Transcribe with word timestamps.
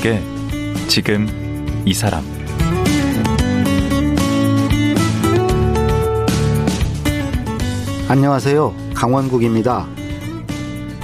강원국의 0.00 0.22
지금 0.88 1.28
이 1.84 1.92
사람 1.92 2.24
안녕하세요. 8.08 8.74
강원국입니다. 8.94 9.86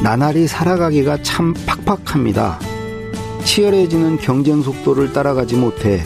나날이 0.03 0.49
살아가기가 0.49 1.23
참 1.23 1.55
팍팍합니다. 1.67 2.59
치열해지는 3.45 4.19
경쟁 4.19 4.63
속도를 4.63 5.13
따라가지 5.13 5.57
못해 5.57 6.03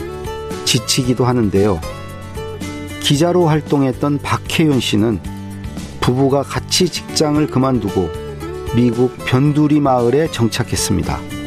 지치기도 0.65 1.25
하는데요. 1.25 1.79
기자로 3.01 3.47
활동했던 3.47 4.19
박혜윤 4.19 4.79
씨는 4.79 5.19
부부가 6.01 6.43
같이 6.43 6.87
직장을 6.89 7.45
그만두고 7.47 8.09
미국 8.75 9.17
변두리 9.25 9.79
마을에 9.79 10.29
정착했습니다. 10.31 11.40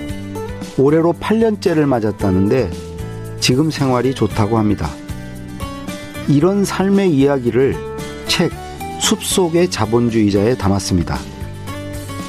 올해로 0.76 1.12
8년째를 1.14 1.86
맞았다는데 1.86 2.70
지금 3.40 3.70
생활이 3.70 4.14
좋다고 4.14 4.58
합니다. 4.58 4.90
이런 6.28 6.64
삶의 6.64 7.14
이야기를 7.14 7.76
책 8.26 8.50
숲속의 9.00 9.70
자본주의자에 9.70 10.56
담았습니다. 10.56 11.18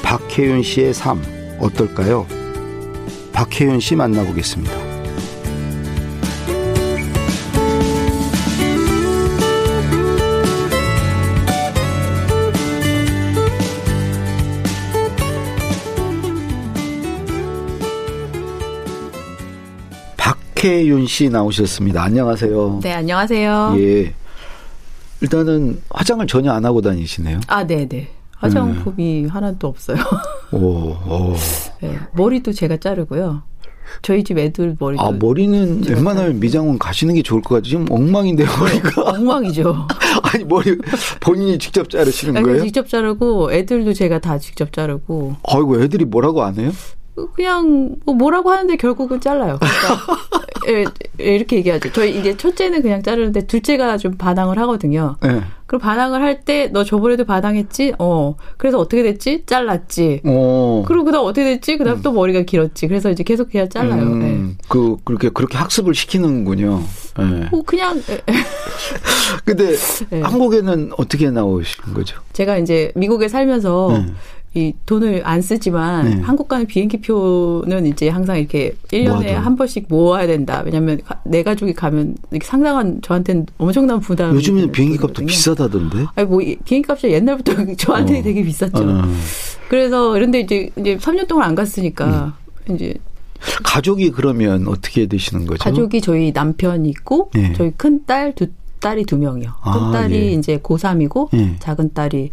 박혜윤 0.02 0.62
씨의 0.62 0.94
삶 0.94 1.22
어떨까요? 1.58 2.26
박혜윤 3.32 3.80
씨 3.80 3.96
만나보겠습니다. 3.96 4.85
박혜윤 20.66 21.06
씨 21.06 21.28
나오셨습니다. 21.28 22.02
안녕하세요. 22.02 22.80
네, 22.82 22.92
안녕하세요. 22.92 23.76
예. 23.78 24.12
일단은 25.20 25.80
화장을 25.90 26.26
전혀 26.26 26.50
안 26.50 26.64
하고 26.64 26.80
다니시네요. 26.80 27.40
아, 27.46 27.64
네, 27.64 27.86
네. 27.88 28.08
화장품이 28.32 29.22
네. 29.22 29.28
하나도 29.28 29.68
없어요. 29.68 29.98
오, 30.50 30.58
오. 30.58 31.36
네, 31.80 31.96
머리도 32.14 32.52
제가 32.52 32.78
자르고요. 32.78 33.42
저희 34.02 34.24
집 34.24 34.38
애들 34.38 34.76
머리도. 34.80 35.02
아, 35.02 35.12
머리는 35.12 35.84
웬만하면 35.88 36.40
미장원 36.40 36.80
가시는 36.80 37.14
게 37.14 37.22
좋을 37.22 37.40
것 37.42 37.54
같아요. 37.54 37.70
지금 37.70 37.86
엉망인데요, 37.88 38.48
머리가. 38.58 39.02
엉망이죠. 39.14 39.86
아니, 40.22 40.44
머리 40.44 40.76
본인이 41.20 41.58
직접 41.58 41.88
자르시는 41.88 42.42
거예요? 42.42 42.64
직접 42.64 42.88
자르고 42.88 43.52
애들도 43.52 43.92
제가 43.92 44.18
다 44.18 44.38
직접 44.38 44.72
자르고. 44.72 45.36
아이고, 45.44 45.80
애들이 45.80 46.04
뭐라고 46.04 46.42
안 46.42 46.56
해요? 46.56 46.72
그냥 47.34 47.96
뭐 48.04 48.14
뭐라고 48.14 48.50
하는데 48.50 48.76
결국은 48.76 49.20
잘라요. 49.20 49.58
그러니까 49.58 50.18
예, 50.68 50.84
예, 51.20 51.34
이렇게 51.36 51.56
얘기하죠. 51.56 51.92
저희 51.92 52.18
이제 52.18 52.36
첫째는 52.36 52.82
그냥 52.82 53.02
자르는데 53.02 53.46
둘째가 53.46 53.96
좀 53.98 54.16
반항을 54.16 54.58
하거든요. 54.58 55.16
네. 55.22 55.40
그럼 55.66 55.80
반항을 55.80 56.22
할 56.22 56.44
때 56.44 56.68
너 56.72 56.84
저번에도 56.84 57.24
반항했지? 57.24 57.94
어. 57.98 58.36
그래서 58.56 58.78
어떻게 58.78 59.02
됐지? 59.02 59.44
잘랐지. 59.46 60.20
어. 60.24 60.84
그리고 60.86 61.04
그다음 61.04 61.24
어떻게 61.24 61.44
됐지? 61.44 61.76
그다음 61.78 61.98
음. 61.98 62.02
또 62.02 62.12
머리가 62.12 62.42
길었지. 62.42 62.86
그래서 62.88 63.10
이제 63.10 63.22
계속 63.24 63.50
그냥 63.50 63.68
잘라요. 63.68 64.02
음, 64.02 64.18
네. 64.20 64.64
그 64.68 64.96
그렇게 65.04 65.28
그렇게 65.30 65.56
학습을 65.58 65.94
시키는군요. 65.94 66.82
네. 67.18 67.48
뭐 67.50 67.62
그냥 67.64 68.00
근데 69.44 69.74
네. 70.10 70.20
한국에는 70.20 70.90
어떻게 70.98 71.30
나오신 71.30 71.94
거죠? 71.94 72.18
제가 72.32 72.58
이제 72.58 72.92
미국에 72.94 73.28
살면서 73.28 73.88
네. 73.92 74.12
이 74.56 74.72
돈을 74.86 75.20
안 75.24 75.42
쓰지만 75.42 76.08
네. 76.08 76.20
한국 76.22 76.48
가는 76.48 76.66
비행기 76.66 77.02
표는 77.02 77.84
이제 77.86 78.08
항상 78.08 78.38
이렇게 78.38 78.74
1년에 78.90 79.32
한 79.32 79.54
번씩 79.54 79.84
모아야 79.86 80.26
된다. 80.26 80.62
왜냐면 80.64 80.98
내 81.26 81.42
가족이 81.42 81.74
가면 81.74 82.16
상당한 82.42 82.98
저한테는 83.02 83.44
엄청난 83.58 84.00
부담. 84.00 84.34
요즘에는 84.34 84.72
비행기 84.72 84.96
값도 84.96 85.26
비싸다던데? 85.26 86.06
아니 86.14 86.26
뭐 86.26 86.40
비행기 86.64 86.84
값이 86.88 87.10
옛날부터 87.10 87.52
저한테 87.76 88.20
어. 88.20 88.22
되게 88.22 88.42
비쌌죠. 88.42 88.82
어. 88.82 89.02
그래서 89.68 90.12
그런데 90.12 90.40
이제 90.40 90.70
이제 90.76 90.96
3년 90.96 91.28
동안 91.28 91.50
안 91.50 91.54
갔으니까 91.54 92.32
음. 92.66 92.74
이제 92.74 92.94
가족이 93.62 94.10
그러면 94.12 94.66
어떻게 94.68 95.06
되시는 95.06 95.44
거죠? 95.44 95.62
가족이 95.62 96.00
저희 96.00 96.32
남편이 96.32 96.88
있고 96.88 97.30
네. 97.34 97.52
저희 97.54 97.72
큰딸 97.72 98.34
두 98.34 98.46
딸이 98.80 99.04
두 99.04 99.18
명이요. 99.18 99.52
큰 99.62 99.70
아, 99.70 99.90
딸이 99.92 100.14
예. 100.14 100.32
이제 100.32 100.56
고3이고 100.58 101.28
예. 101.34 101.56
작은 101.58 101.92
딸이 101.92 102.30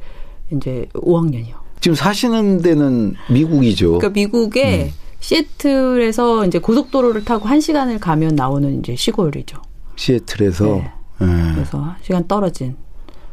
이제 0.54 0.88
5학년이요. 0.94 1.63
지금 1.84 1.96
사시는 1.96 2.62
데는 2.62 3.14
미국이죠. 3.30 3.98
그러니까 3.98 4.10
미국에 4.12 4.86
음. 4.86 4.92
시애틀에서 5.20 6.46
이제 6.46 6.58
고속도로를 6.58 7.26
타고 7.26 7.50
한 7.50 7.60
시간을 7.60 8.00
가면 8.00 8.36
나오는 8.36 8.80
이제 8.80 8.96
시골이죠. 8.96 9.62
시애틀에서 9.98 10.66
네. 10.66 10.92
네. 11.20 11.52
그래서 11.54 11.82
한 11.82 11.96
시간 12.02 12.26
떨어진. 12.26 12.78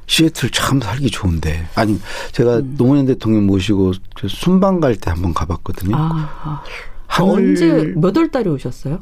시애틀 0.08 0.50
참 0.50 0.80
살기 0.80 1.12
좋은데. 1.12 1.64
아니 1.76 2.00
제가 2.32 2.56
음. 2.56 2.74
노무현 2.76 3.06
대통령 3.06 3.46
모시고 3.46 3.92
순방 4.28 4.80
갈 4.80 4.96
때 4.96 5.12
한번 5.12 5.32
가봤거든요. 5.32 5.94
아, 5.94 6.28
아. 6.42 6.62
하늘... 7.06 7.32
언제 7.32 7.92
몇 7.94 8.16
월 8.16 8.28
달에 8.32 8.50
오셨어요? 8.50 8.98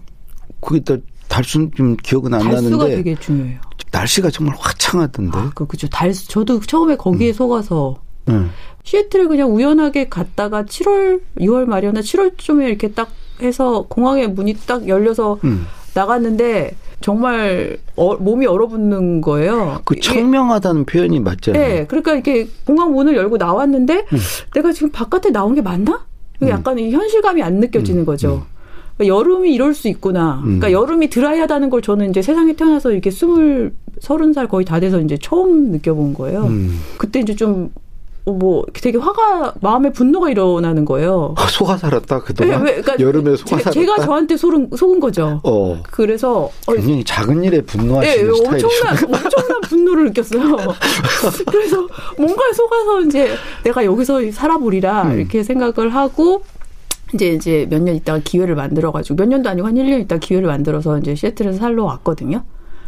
그게 0.60 1.00
달수 1.26 1.70
좀 1.74 1.96
기억은 1.96 2.34
안 2.34 2.40
달수가 2.42 2.76
나는데. 2.76 2.96
되게 2.96 3.14
중요해요. 3.18 3.60
날씨가 3.92 4.28
정말 4.28 4.56
화창하던데. 4.60 5.38
아, 5.38 5.50
그 5.54 5.66
그죠. 5.66 5.88
달수 5.88 6.28
저도 6.28 6.60
처음에 6.60 6.96
거기에 6.96 7.30
음. 7.30 7.32
속아서 7.32 7.96
음. 8.32 8.50
시애틀을 8.84 9.28
그냥 9.28 9.54
우연하게 9.54 10.08
갔다가 10.08 10.64
7월, 10.64 11.20
6월 11.40 11.66
말이었나 11.66 12.00
7월쯤에 12.00 12.68
이렇게 12.68 12.88
딱 12.92 13.10
해서 13.42 13.84
공항에 13.88 14.26
문이 14.26 14.54
딱 14.66 14.88
열려서 14.88 15.38
음. 15.44 15.66
나갔는데 15.94 16.74
정말 17.00 17.78
어, 17.96 18.16
몸이 18.16 18.46
얼어붙는 18.46 19.20
거예요. 19.20 19.80
그 19.84 19.98
청명하다는 20.00 20.84
표현이 20.86 21.20
맞잖아요. 21.20 21.62
네, 21.62 21.86
그러니까 21.86 22.12
이렇게 22.12 22.48
공항 22.64 22.92
문을 22.92 23.16
열고 23.16 23.36
나왔는데 23.36 24.06
음. 24.12 24.18
내가 24.54 24.72
지금 24.72 24.90
바깥에 24.90 25.30
나온 25.30 25.54
게 25.54 25.62
맞나? 25.62 26.04
음. 26.42 26.48
약간 26.48 26.78
이 26.78 26.90
현실감이 26.90 27.42
안 27.42 27.54
느껴지는 27.54 28.02
음. 28.02 28.06
거죠. 28.06 28.34
음. 28.34 28.58
그러니까 28.96 29.16
여름이 29.16 29.52
이럴 29.52 29.74
수 29.74 29.88
있구나. 29.88 30.40
그러니까 30.42 30.72
여름이 30.72 31.08
드라이하다는 31.08 31.70
걸 31.70 31.82
저는 31.82 32.10
이제 32.10 32.20
세상에 32.20 32.54
태어나서 32.54 32.90
이렇게 32.90 33.10
스물 33.12 33.72
서른 34.00 34.32
살 34.32 34.48
거의 34.48 34.64
다 34.64 34.80
돼서 34.80 35.00
이제 35.00 35.16
처음 35.20 35.70
느껴본 35.70 36.14
거예요. 36.14 36.48
그때 36.96 37.20
이제 37.20 37.36
좀 37.36 37.70
뭐 38.32 38.64
되게 38.72 38.98
화가 38.98 39.54
마음에 39.60 39.90
분노가 39.92 40.30
일어나는 40.30 40.84
거예요. 40.84 41.34
아, 41.36 41.46
속아 41.46 41.76
살았다 41.76 42.20
그동안. 42.20 42.64
네, 42.64 42.80
그러니까 42.80 42.98
여름에 43.00 43.36
속아 43.36 43.44
제, 43.56 43.62
살았다. 43.64 43.70
제가 43.70 43.98
저한테 44.04 44.36
속은, 44.36 44.70
속은 44.76 45.00
거죠. 45.00 45.40
어. 45.44 45.82
그래서 45.90 46.50
어, 46.66 46.72
굉장히 46.72 47.00
어, 47.00 47.04
작은 47.06 47.44
일에 47.44 47.60
분노하시는 47.62 48.32
네, 48.32 48.38
엄청난 48.48 48.96
엄청난 49.04 49.60
분노를 49.62 50.04
느꼈어요. 50.06 50.56
그래서 51.50 51.86
뭔가에 52.18 52.52
속아서 52.52 53.00
이제 53.02 53.30
내가 53.64 53.84
여기서 53.84 54.30
살아보리라 54.32 55.02
음. 55.04 55.18
이렇게 55.18 55.42
생각을 55.42 55.94
하고 55.94 56.42
이제 57.14 57.28
이제 57.28 57.66
몇 57.70 57.80
년 57.82 57.94
있다가 57.96 58.20
기회를 58.22 58.54
만들어 58.54 58.92
가지고 58.92 59.16
몇 59.16 59.28
년도 59.28 59.48
아니고 59.48 59.66
한 59.66 59.74
1년 59.76 60.00
있다가 60.02 60.18
기회를 60.20 60.46
만들어서 60.48 60.98
이제 60.98 61.14
시애틀에서 61.14 61.58
살러 61.58 61.84
왔거든요. 61.84 62.42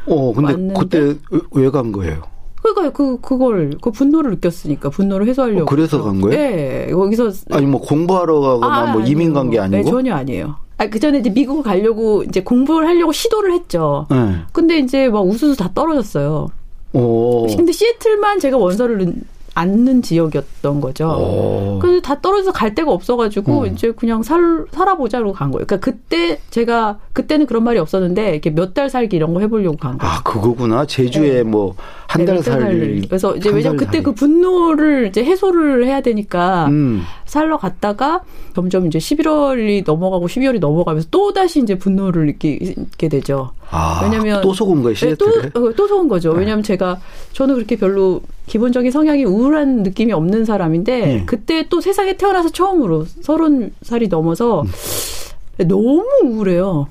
어, 0.06 0.33
근데 0.34 0.53
왔는데, 0.53 0.75
그때 0.81 1.14
왜 1.53 1.70
간 1.70 1.93
거예요? 1.93 2.23
그러니까 2.62 2.91
그 2.91 3.19
그걸 3.21 3.73
그 3.81 3.91
분노를 3.91 4.31
느꼈으니까 4.33 4.91
분노를 4.91 5.27
해소하려고. 5.29 5.62
어, 5.62 5.65
그래서 5.65 6.03
간 6.03 6.21
거예요? 6.21 6.39
네, 6.39 6.91
거기서 6.93 7.31
아니 7.51 7.67
뭐 7.67 7.81
공부하러 7.81 8.41
가거나 8.41 8.75
아, 8.91 8.93
뭐 8.93 9.03
이민 9.03 9.33
간 9.33 9.51
게 9.51 9.59
아니고. 9.59 9.77
네, 9.85 9.91
전혀 9.91 10.15
아니에요. 10.15 10.57
아, 10.79 10.87
그 10.89 10.99
전에 10.99 11.19
이제 11.19 11.31
미국을 11.31 11.62
가려고 11.62 12.23
이제 12.23 12.43
공부를 12.43 12.87
하려고 12.89 13.12
시도를 13.12 13.53
했죠. 13.53 14.07
네. 14.11 14.37
근데 14.53 14.79
이제 14.79 15.09
막 15.09 15.21
우수수 15.27 15.57
다 15.57 15.71
떨어졌어요. 15.75 16.49
오. 16.93 17.47
근데 17.55 17.73
시애틀만 17.73 18.41
제가 18.41 18.57
원서를 18.57 19.12
않는 19.55 20.02
지역이었던 20.02 20.81
거죠. 20.81 21.08
어. 21.11 21.79
그래서 21.82 22.00
다 22.00 22.20
떨어져서 22.20 22.52
갈 22.52 22.75
데가 22.75 22.91
없어가지고 22.93 23.62
음. 23.62 23.67
이제 23.67 23.93
그냥 23.93 24.23
살 24.23 24.64
살아보자로 24.70 25.32
간 25.32 25.50
거예요. 25.50 25.67
그러니까 25.67 25.85
그때 25.85 26.38
제가 26.50 26.99
그때는 27.12 27.47
그런 27.47 27.64
말이 27.64 27.79
없었는데 27.79 28.31
이렇게 28.32 28.50
몇 28.50 28.75
달 28.75 28.88
살기 28.88 29.17
이런 29.17 29.35
거 29.35 29.41
해보려고 29.41 29.76
간 29.76 29.99
거예요. 29.99 30.12
아 30.12 30.23
그거구나 30.23 30.87
제주에 30.87 31.32
네. 31.38 31.43
뭐한 31.43 32.25
달 32.26 32.43
살기. 32.43 33.08
그래서 33.08 33.35
이제 33.37 33.50
왜냐면 33.50 33.76
그때 33.76 33.93
살기. 33.99 34.05
그 34.05 34.12
분노를 34.14 35.08
이제 35.08 35.25
해소를 35.25 35.87
해야 35.87 36.00
되니까 36.00 36.67
음. 36.69 37.02
살러 37.31 37.59
갔다가 37.59 38.23
점점 38.56 38.88
이제 38.88 38.99
11월이 38.99 39.85
넘어가고 39.87 40.27
12월이 40.27 40.59
넘어가면서 40.59 41.06
또 41.12 41.32
다시 41.32 41.61
이제 41.61 41.79
분노를 41.79 42.27
느끼게 42.27 43.09
되죠. 43.09 43.53
아, 43.71 44.00
왜냐면 44.03 44.41
또 44.43 44.53
속은 44.53 44.82
거예요? 44.82 44.97
네, 44.97 45.15
또, 45.15 45.27
어, 45.27 45.73
또 45.77 45.87
속은 45.87 46.09
거죠. 46.09 46.32
네. 46.32 46.41
왜냐면 46.41 46.65
제가 46.65 46.99
저는 47.32 47.55
그렇게 47.55 47.77
별로 47.77 48.21
기본적인 48.49 48.91
성향이 48.91 49.25
우울한 49.25 49.85
느낌이 49.85 50.12
없는 50.12 50.44
사람인데 50.44 51.00
네. 51.06 51.23
그때 51.25 51.69
또 51.69 51.81
세상에 51.81 52.17
태어나서 52.17 52.49
처음으로 52.49 53.06
서른 53.21 53.73
살이 53.83 54.09
넘어서 54.09 54.62
음. 54.62 55.69
너무 55.69 56.05
우울해요. 56.25 56.88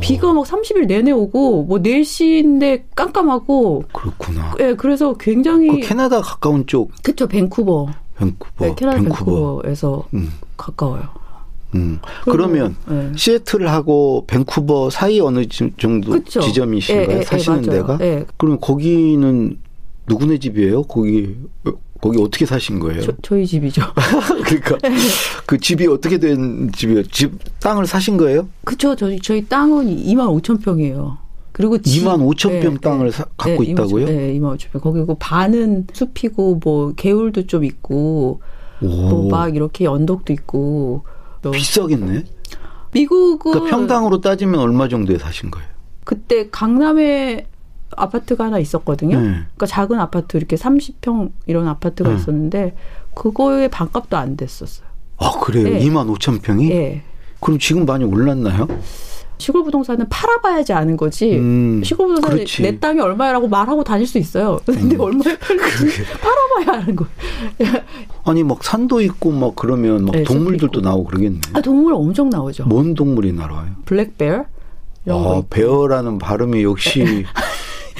비가 0.00 0.34
막 0.34 0.44
30일 0.44 0.86
내내 0.86 1.12
오고 1.12 1.64
뭐 1.64 1.78
4시인데 1.78 2.82
깜깜하고 2.94 3.84
그렇구나. 3.92 4.54
예, 4.60 4.66
네, 4.66 4.74
그래서 4.74 5.14
굉장히 5.14 5.80
그 5.80 5.88
캐나다 5.88 6.20
가까운 6.20 6.66
쪽. 6.66 6.92
그쵸 7.02 7.26
밴쿠버. 7.26 7.88
밴쿠버. 8.18 8.64
네, 8.64 8.74
캐나다 8.76 8.98
밴쿠버. 8.98 9.24
밴쿠버 9.24 9.62
에서 9.70 10.08
음. 10.14 10.32
가까워요. 10.56 11.08
음. 11.74 11.98
그러면 12.24 12.76
네. 12.88 13.12
시애틀하고 13.14 14.24
밴쿠버 14.26 14.90
사이 14.90 15.20
어느 15.20 15.46
정도 15.76 16.12
그쵸? 16.12 16.40
지점이신가요? 16.40 17.06
예, 17.10 17.18
예, 17.18 17.22
사시는 17.22 17.66
예, 17.66 17.70
데가? 17.70 17.98
그러면 18.38 18.58
거기는 18.60 19.58
누구네 20.06 20.38
집이에요? 20.38 20.84
거기 20.84 21.36
거기 22.00 22.20
어떻게 22.22 22.46
사신 22.46 22.78
거예요? 22.78 23.02
저, 23.22 23.36
희 23.36 23.46
집이죠. 23.46 23.82
그러니까 24.46 24.78
그 25.46 25.58
집이 25.58 25.86
어떻게 25.88 26.18
된 26.18 26.70
집이에요? 26.72 27.02
집 27.08 27.32
땅을 27.60 27.86
사신 27.86 28.16
거예요? 28.16 28.48
그렇죠. 28.64 28.94
저희 28.96 29.18
저희 29.20 29.44
땅은 29.46 29.86
2만 30.04 30.40
5천 30.40 30.62
평이에요. 30.62 31.18
그리고 31.58 31.76
2만 31.76 32.24
5천 32.36 32.62
평 32.62 32.74
네, 32.74 32.80
땅을 32.80 33.10
사, 33.12 33.24
갖고 33.36 33.64
네, 33.64 33.70
있다고요? 33.70 34.06
네, 34.06 34.32
2만 34.38 34.56
5천 34.56 34.70
평. 34.70 34.80
거기고 34.80 35.16
반은 35.18 35.88
숲이고 35.92 36.60
뭐 36.62 36.92
개울도 36.94 37.46
좀 37.48 37.64
있고 37.64 38.40
뭐 38.80 39.28
막 39.28 39.56
이렇게 39.56 39.86
언덕도 39.88 40.32
있고 40.34 41.02
비싸겠네. 41.52 42.24
미국은 42.92 43.52
그러니까 43.52 43.76
평당으로 43.76 44.20
따지면 44.20 44.60
얼마 44.60 44.86
정도에 44.88 45.18
사신 45.18 45.50
거예요? 45.50 45.68
그때 46.04 46.48
강남에 46.48 47.46
아파트가 47.90 48.44
하나 48.44 48.58
있었거든요. 48.60 49.16
네. 49.20 49.26
그러니까 49.30 49.66
작은 49.66 49.98
아파트 49.98 50.36
이렇게 50.36 50.54
30평 50.54 51.32
이런 51.46 51.66
아파트가 51.66 52.10
네. 52.10 52.16
있었는데 52.16 52.76
그거의 53.14 53.68
반값도 53.68 54.16
안 54.16 54.36
됐었어요. 54.36 54.86
아 55.16 55.32
그래요? 55.40 55.64
네. 55.64 55.80
2만 55.80 56.08
5천 56.16 56.40
평이? 56.40 56.68
네. 56.68 57.02
그럼 57.40 57.58
지금 57.58 57.84
많이 57.84 58.04
올랐나요? 58.04 58.68
시골 59.38 59.64
부동산은 59.64 60.08
팔아봐야지 60.08 60.72
아는 60.72 60.96
거지. 60.96 61.36
음, 61.36 61.82
시골 61.84 62.08
부동산 62.08 62.44
내 62.62 62.78
땅이 62.78 63.00
얼마라고 63.00 63.48
말하고 63.48 63.84
다닐 63.84 64.06
수 64.06 64.18
있어요. 64.18 64.60
근데 64.66 64.96
음. 64.96 65.00
얼마에 65.00 65.38
팔는지 65.38 66.04
팔아봐야 66.20 66.82
아는 66.82 66.96
거예요. 66.96 67.82
아니 68.24 68.42
막 68.42 68.62
산도 68.62 69.00
있고 69.02 69.30
막 69.30 69.54
그러면 69.56 70.04
막 70.04 70.12
네, 70.12 70.24
동물들도 70.24 70.80
나오고 70.80 71.04
그러겠네. 71.04 71.40
아 71.54 71.60
동물 71.60 71.94
엄청 71.94 72.28
나오죠. 72.28 72.66
뭔 72.66 72.94
동물이 72.94 73.32
나와요? 73.32 73.70
black 73.84 74.14
bear. 74.14 74.44
아 75.10 75.42
bear라는 75.48 76.18
발음이 76.18 76.62
역시 76.64 77.04
네. 77.04 77.24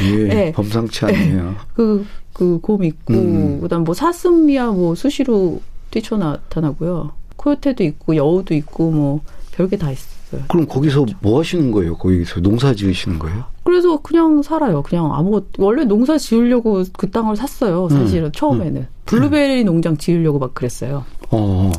예, 0.02 0.24
네. 0.28 0.52
범상치 0.52 1.04
않네요. 1.06 1.54
그, 1.74 2.06
그, 2.32 2.58
곰 2.60 2.84
있고, 2.84 3.14
음. 3.14 3.60
그 3.60 3.68
다음 3.68 3.84
뭐 3.84 3.94
사슴이야 3.94 4.68
뭐 4.68 4.94
수시로 4.94 5.60
뛰쳐 5.90 6.16
나타나고요. 6.16 7.12
코요테도 7.36 7.84
있고, 7.84 8.16
여우도 8.16 8.54
있고, 8.54 8.90
뭐, 8.90 9.20
별게 9.52 9.76
다 9.76 9.90
있어요. 9.90 10.17
그럼 10.48 10.66
거기서 10.66 11.06
뭐 11.20 11.38
하시는 11.40 11.70
거예요? 11.72 11.96
거기서 11.96 12.40
농사 12.40 12.74
지으시는 12.74 13.18
거예요? 13.18 13.44
그래서 13.64 13.98
그냥 14.02 14.42
살아요. 14.42 14.82
그냥 14.82 15.14
아무것, 15.14 15.44
원래 15.58 15.84
농사 15.84 16.16
지으려고 16.18 16.82
그 16.96 17.10
땅을 17.10 17.36
샀어요. 17.36 17.88
사실은 17.88 18.26
음. 18.26 18.32
처음에는. 18.32 18.80
음. 18.82 18.86
블루베리 19.06 19.64
농장 19.64 19.96
지으려고 19.96 20.38
막 20.38 20.54
그랬어요. 20.54 21.04
어. 21.30 21.72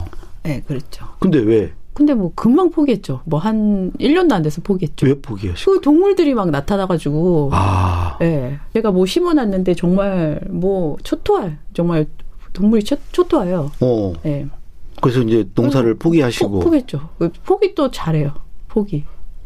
네, 0.43 0.61
그랬죠. 0.67 1.05
근데 1.19 1.39
왜? 1.39 1.73
근데 1.93 2.13
뭐 2.13 2.31
금방 2.33 2.69
포기했죠. 2.69 3.21
뭐 3.25 3.39
한 3.41 3.91
1년도 3.99 4.31
안 4.31 4.41
돼서 4.41 4.61
포기했죠. 4.61 5.05
왜 5.05 5.19
포기하시고? 5.19 5.71
그 5.73 5.81
동물들이 5.81 6.33
막 6.33 6.49
나타나가지고. 6.49 7.49
아. 7.51 8.17
예. 8.21 8.25
네. 8.25 8.59
제가 8.73 8.91
뭐 8.91 9.05
심어놨는데 9.05 9.73
정말 9.75 10.39
뭐 10.49 10.95
초토할, 11.03 11.57
정말 11.73 12.05
동물이 12.53 12.83
초, 12.83 12.95
초토해요. 13.11 13.71
어. 13.81 14.13
예. 14.25 14.29
네. 14.29 14.47
그래서 15.01 15.21
이제 15.21 15.47
농사를 15.55 15.93
포기하시고. 15.95 16.59
포, 16.59 16.69
기했죠 16.69 17.09
포기 17.45 17.73
또 17.75 17.89
잘해요. 17.91 18.33
포기. 18.67 19.03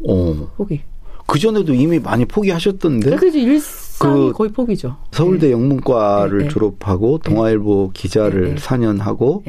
어. 0.08 0.48
포기. 0.56 0.80
그 1.26 1.38
전에도 1.38 1.72
이미 1.72 1.98
많이 1.98 2.24
포기하셨던데. 2.26 3.10
네, 3.10 3.16
그래서 3.16 3.38
일상이 3.38 4.26
그 4.28 4.32
거의 4.32 4.50
포기죠. 4.52 4.96
서울대 5.12 5.46
네. 5.46 5.52
영문과를 5.52 6.38
네. 6.40 6.48
졸업하고 6.48 7.18
동아일보 7.18 7.92
기자를 7.94 8.56
4년 8.56 8.98
하고 8.98 9.42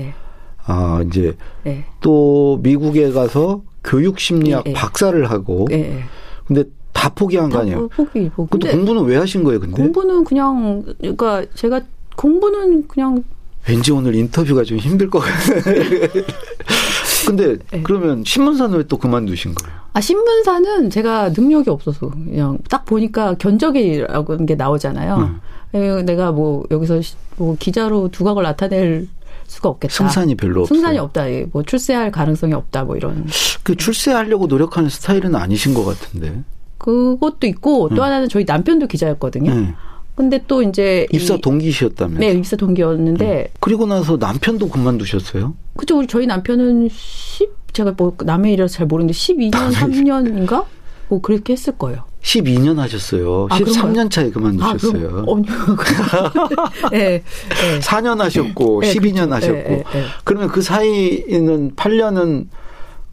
아 0.66 1.04
이제 1.06 1.36
네. 1.63 1.84
또 2.00 2.60
미국에 2.63 3.12
가서 3.12 3.62
교육 3.84 4.19
심리학 4.19 4.63
네. 4.63 4.74
박사를 4.74 5.30
하고 5.30 5.66
네. 5.69 6.00
근데 6.46 6.63
다 6.94 7.10
포기한 7.13 7.50
다 7.50 7.58
거 7.58 7.62
아니에요? 7.63 7.88
포기, 7.90 8.30
포기. 8.30 8.50
근데 8.51 8.72
공부는 8.72 9.04
왜 9.04 9.18
하신 9.18 9.44
거예요, 9.44 9.60
근데? 9.60 9.75
공부는 9.75 10.24
그냥 10.24 10.84
그러니까 11.00 11.44
제가 11.56 11.81
공부는 12.16 12.88
그냥 12.88 13.22
왠지 13.68 13.92
오늘 13.92 14.16
인터뷰가 14.16 14.64
좀 14.64 14.78
힘들 14.78 15.10
것 15.10 15.20
같아요. 15.20 15.62
근데 17.28 17.58
네. 17.72 17.82
그러면 17.84 18.24
신문사는 18.24 18.78
왜 18.78 18.84
또 18.88 18.98
그만두신 18.98 19.56
거예요? 19.56 19.80
아 19.94 20.02
신문사는 20.02 20.90
제가 20.92 21.30
능력이 21.30 21.70
없어서 21.72 22.10
그냥 22.10 22.60
딱 22.70 22.86
보니까 22.86 23.34
견적이라고 23.36 24.34
하는 24.34 24.46
게 24.46 24.54
나오잖아요. 24.56 25.40
음. 25.74 26.06
내가 26.06 26.32
뭐 26.32 26.64
여기서 26.70 27.02
뭐 27.38 27.56
기자로 27.60 28.10
두각을 28.10 28.44
나타낼 28.44 29.08
수가 29.48 29.70
없겠다. 29.70 29.94
승산이 29.94 30.36
별로. 30.36 30.66
승산이 30.66 30.98
없다. 31.00 31.26
뭐 31.52 31.64
출세할 31.64 32.12
가능성이 32.12 32.54
없다. 32.54 32.84
뭐 32.84 32.96
이런. 32.96 33.26
그 33.64 33.76
출세하려고 33.76 34.48
노력하는 34.48 34.90
스타일은 34.90 35.36
아니신 35.36 35.74
것 35.74 35.84
같은데. 35.84 36.44
그것도 36.78 37.48
있고 37.48 37.90
또 37.90 37.96
음. 37.96 38.02
하나는 38.02 38.30
저희 38.30 38.44
남편도 38.46 38.88
기자였거든요. 38.88 39.52
음. 39.52 39.74
근데 40.16 40.42
또 40.48 40.62
이제 40.62 41.06
입사 41.12 41.38
동기셨다면 41.38 42.20
네, 42.20 42.32
입사 42.32 42.56
동기였는데 42.56 43.52
음. 43.52 43.58
그리고 43.60 43.86
나서 43.86 44.16
남편도 44.18 44.70
그만두셨어요? 44.70 45.54
그죠. 45.76 45.98
우리 45.98 46.08
저희 46.08 46.26
남편은 46.26 46.88
10 46.90 47.66
제가 47.74 47.94
뭐 47.98 48.16
남의 48.24 48.54
일이라서 48.54 48.74
잘 48.74 48.88
모르는데 48.88 49.14
12년 49.14 49.74
3년인가? 49.74 50.66
뭐 51.10 51.22
그렇게 51.22 51.54
했을 51.54 51.78
거예요. 51.78 52.06
12년 52.24 52.78
하셨어요. 52.78 53.48
아, 53.52 53.60
13년 53.60 54.10
차에 54.10 54.32
그만두셨어요. 54.32 55.26
아, 55.28 56.90
네, 56.90 57.22
네. 57.22 57.80
4년 57.82 58.18
하셨고 58.18 58.82
네, 58.82 58.94
12년 58.94 59.30
그렇죠. 59.30 59.34
하셨고 59.36 59.70
네, 59.70 59.84
네, 59.94 60.04
그러면 60.24 60.48
그 60.48 60.62
사이는 60.62 61.76
8년은 61.76 62.48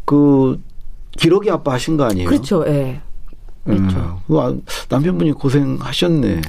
그 0.07 0.59
기록이 1.19 1.51
아빠 1.51 1.73
하신 1.75 1.97
거 1.97 2.05
아니에요? 2.05 2.29
그렇죠. 2.29 2.65
예. 2.67 3.01
그렇죠. 3.65 4.21
음, 4.31 4.63
남편분이 4.89 5.33
고생하셨네. 5.33 6.41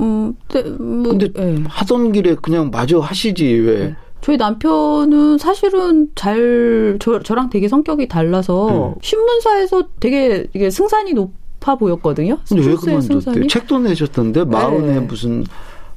음, 0.00 0.34
네, 0.48 0.62
뭐, 0.62 1.12
근데 1.16 1.28
예. 1.38 1.62
하던 1.68 2.12
길에 2.12 2.34
그냥 2.34 2.70
마저 2.70 2.98
하시지 2.98 3.44
왜? 3.44 3.78
네. 3.78 3.96
저희 4.20 4.36
남편은 4.36 5.38
사실은 5.38 6.08
잘 6.14 6.98
저, 7.00 7.20
저랑 7.20 7.48
되게 7.50 7.68
성격이 7.68 8.08
달라서 8.08 8.94
네. 8.94 9.00
신문사에서 9.02 9.84
되게 9.98 10.46
이게 10.52 10.70
승산이 10.70 11.14
높 11.14 11.32
높아 11.60 11.76
보였거든요. 11.76 12.38
근데 12.48 12.66
왜 12.66 12.74
그만뒀대요? 12.74 13.46
책도 13.46 13.78
내셨던데 13.80 14.44
마흔에 14.44 14.94
네. 14.94 15.00
무슨 15.00 15.44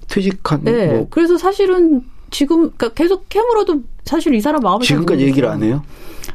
퇴직한 0.07 0.63
네. 0.63 0.87
뭐. 0.87 1.07
그래서 1.09 1.37
사실은 1.37 2.03
지금 2.29 2.71
그러니까 2.71 2.89
계속 2.89 3.27
캐물어도 3.29 3.81
사실 4.03 4.33
이 4.35 4.41
사람 4.41 4.61
마음을 4.61 4.85
지금까지 4.85 5.25
얘기를 5.25 5.49
안 5.49 5.63
해요? 5.63 5.81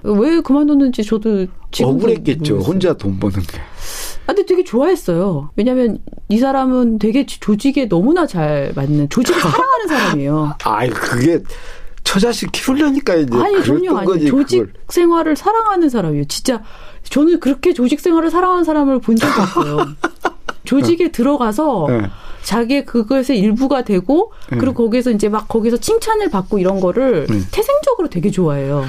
왜 0.03 0.41
그만뒀는지 0.41 1.05
저도 1.05 1.47
지금 1.71 1.91
억울했겠죠. 1.93 2.55
모르겠어요. 2.55 2.59
혼자 2.61 2.93
돈 2.97 3.19
버는 3.19 3.41
게. 3.41 3.59
아, 4.27 4.33
근데 4.35 4.45
되게 4.47 4.63
좋아했어요. 4.65 5.51
왜냐하면 5.57 5.99
이 6.29 6.39
사람은 6.39 6.99
되게 6.99 7.25
조직에 7.27 7.89
너무나 7.89 8.27
잘 8.27 8.73
맞는 8.77 9.09
조직을 9.09 9.41
사랑하는 9.41 9.89
사람이에요. 9.89 10.55
아, 10.65 10.87
그게 10.89 11.43
처자식 12.05 12.53
키우려니까 12.53 13.17
이제 13.17 13.37
아니 13.37 13.63
전혀 13.65 13.95
아니 13.97 14.27
조직 14.27 14.59
그걸. 14.61 14.73
생활을 14.89 15.37
사랑하는 15.37 15.89
사람이에요. 15.91 16.25
진짜 16.27 16.63
저는 17.05 17.41
그렇게 17.41 17.73
조직 17.75 18.01
생활을 18.01 18.31
사랑하는 18.31 18.65
사람을 18.65 19.01
본 19.01 19.17
적이 19.17 19.33
없어요. 19.41 19.79
조직에 20.69 21.05
네. 21.05 21.11
들어가서 21.11 21.87
네. 21.89 22.03
자기의 22.43 22.85
그것의 22.85 23.39
일부가 23.39 23.83
되고 23.83 24.33
네. 24.51 24.59
그리고 24.59 24.75
거기서 24.85 25.13
이제 25.13 25.31
막 25.31 25.49
거기서 25.49 25.79
칭찬을 25.79 26.31
받고 26.31 26.59
이런 26.59 26.79
거를 26.79 27.27
네. 27.27 27.41
태생적으로 27.51 28.09
되게 28.09 28.31
좋아해요. 28.31 28.85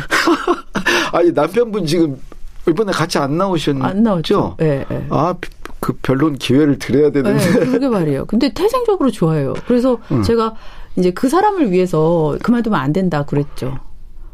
아니 1.14 1.32
남편분 1.32 1.86
지금 1.86 2.20
이번에 2.68 2.92
같이 2.92 3.18
안 3.18 3.38
나오셨죠? 3.38 3.82
안 3.82 4.04
나왔죠. 4.04 4.56
네, 4.60 4.86
네. 4.90 5.08
아, 5.10 5.34
그 5.80 5.94
별론 6.02 6.36
기회를 6.38 6.78
드려야 6.78 7.12
되는데. 7.12 7.40
네, 7.40 7.66
그러게 7.66 7.88
말이에요. 7.88 8.26
근데 8.26 8.52
태생적으로 8.54 9.10
좋아해요. 9.10 9.54
그래서 9.66 9.98
음. 10.12 10.22
제가 10.22 10.56
이제 10.98 11.12
그 11.12 11.30
사람을 11.30 11.72
위해서 11.72 12.38
그만두면 12.44 12.78
안 12.78 12.92
된다 12.92 13.24
그랬죠. 13.24 13.78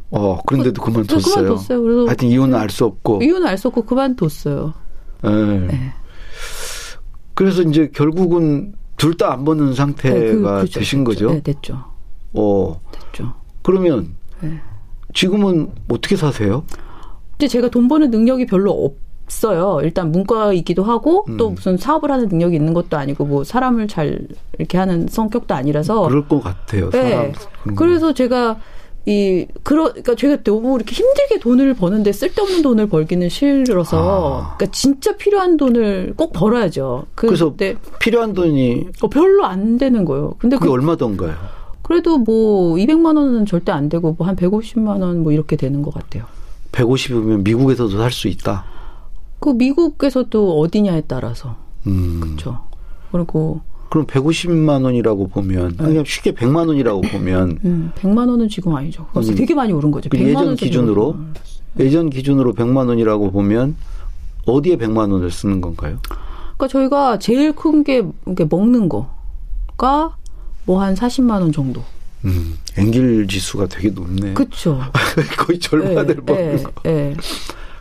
어, 0.10 0.40
그런데도 0.48 0.82
그, 0.82 0.92
그만뒀어요. 0.92 1.36
그만뒀어요. 1.36 1.82
그래서 1.84 2.06
하여튼 2.08 2.28
이유는 2.28 2.56
알 2.56 2.70
수 2.72 2.86
없고. 2.86 3.22
이유는 3.22 3.46
알 3.46 3.58
수 3.60 3.68
없고 3.68 3.84
그만뒀어요. 3.84 4.74
네. 5.24 5.94
네. 7.36 7.44
그래서 7.44 7.62
이제 7.62 7.89
결국은 7.94 8.74
둘 8.98 9.15
다안 9.18 9.44
버는 9.44 9.74
상태가 9.74 10.15
네, 10.15 10.32
그, 10.32 10.42
그렇죠, 10.42 10.80
되신 10.80 11.04
그렇죠. 11.04 11.27
거죠? 11.27 11.36
네, 11.36 11.42
됐죠. 11.42 11.84
어. 12.34 12.82
됐죠. 12.92 13.34
그러면 13.62 14.15
네. 14.42 14.60
지금은 15.13 15.72
어떻게 15.89 16.15
사세요? 16.15 16.63
이제 17.38 17.48
제가 17.48 17.70
돈 17.70 17.88
버는 17.88 18.12
능력이 18.12 18.46
별로 18.46 18.96
없어요. 19.25 19.80
일단 19.84 20.12
문과이기도 20.12 20.84
하고 20.84 21.25
음. 21.27 21.38
또 21.38 21.50
무슨 21.50 21.77
사업을 21.77 22.10
하는 22.12 22.27
능력이 22.30 22.56
있는 22.56 22.74
것도 22.74 22.98
아니고 22.98 23.25
뭐 23.25 23.44
사람을 23.44 23.88
잘 23.88 24.27
이렇게 24.58 24.77
하는 24.77 25.08
성격도 25.10 25.54
아니라서 25.54 26.08
그럴 26.08 26.27
것 26.27 26.42
같아요. 26.42 26.89
네. 26.92 27.34
그래서 27.75 28.13
제가 28.13 28.58
이 29.08 29.46
그러 29.64 29.86
그러니까 29.90 30.16
제가 30.16 30.42
너무 30.44 30.76
이렇게 30.78 30.94
힘들게 30.96 31.40
돈을 31.40 31.76
버는데 31.76 32.12
쓸데없는 32.12 32.62
돈을 32.64 32.88
벌기는 32.88 33.30
싫어서 33.30 33.98
아. 34.00 34.56
그러니까 34.58 34.72
진짜 34.76 35.16
필요한 35.16 35.58
돈을 35.58 36.14
꼭 36.18 36.34
벌어야죠. 36.34 37.06
그, 37.14 37.28
그래서 37.28 37.54
네. 37.56 37.76
필요한 38.00 38.34
돈이 38.34 38.88
어, 39.02 39.08
별로 39.08 39.46
안 39.46 39.78
되는 39.78 40.06
거예요. 40.06 40.34
근데 40.40 40.56
그게 40.58 40.68
그, 40.68 40.74
얼마던가요? 40.74 41.36
그래도 41.84 42.18
뭐 42.18 42.76
200만 42.78 43.16
원은 43.16 43.46
절대 43.46 43.72
안 43.72 43.90
되고 43.90 44.14
뭐 44.18 44.28
한 44.28 44.36
150만 44.36 45.02
원 45.02 45.18
뭐 45.22 45.32
이렇게 45.32 45.56
되는 45.56 45.84
것 45.84 45.94
같아요. 45.94 46.24
150이면 46.72 47.44
미국에서도 47.44 47.96
살 47.98 48.12
수 48.12 48.28
있다. 48.28 48.66
그 49.40 49.50
미국에서도 49.50 50.60
어디냐에 50.60 51.04
따라서. 51.08 51.56
음. 51.86 52.20
그렇죠. 52.24 52.60
그리고 53.12 53.62
그럼 53.89 54.06
150만 54.08 54.84
원이라고 54.84 55.27
보면 55.27 55.75
네. 55.77 55.84
그냥 55.86 56.04
쉽게 56.06 56.34
100만 56.34 56.68
원이라고 56.68 57.01
보면 57.01 57.60
음, 57.65 57.92
100만 57.96 58.30
원은 58.30 58.50
지금 58.50 58.75
아니죠. 58.75 59.06
음, 59.15 59.36
되게 59.36 59.54
많이 59.54 59.72
오른 59.74 59.92
거죠. 59.92 60.10
예전 60.13 60.56
기준으로 60.56 61.15
예전 61.80 62.10
기준으로 62.10 62.54
100만 62.54 62.88
원이라고 62.89 63.32
보면 63.32 63.75
어디에 64.46 64.77
100만 64.77 65.12
원을 65.12 65.32
쓰는 65.32 65.62
건가요? 65.62 65.98
그러니까 66.58 66.68
저희가 66.70 67.20
제일 67.20 67.54
큰 67.54 67.84
게 67.84 68.04
먹는 68.50 68.89
거가 68.89 70.15
뭐 70.65 70.82
한 70.82 70.96
40만 70.96 71.42
원 71.42 71.51
정도. 71.51 71.84
음, 72.25 72.58
앵길 72.77 73.27
지수가 73.27 73.68
되게 73.68 73.89
높네. 73.89 74.34
그렇죠. 74.34 74.80
거의 75.38 75.60
절반을 75.60 76.15
네, 76.15 76.22
먹는 76.25 76.56
네, 76.58 76.63
거. 76.63 76.72
네. 76.84 77.15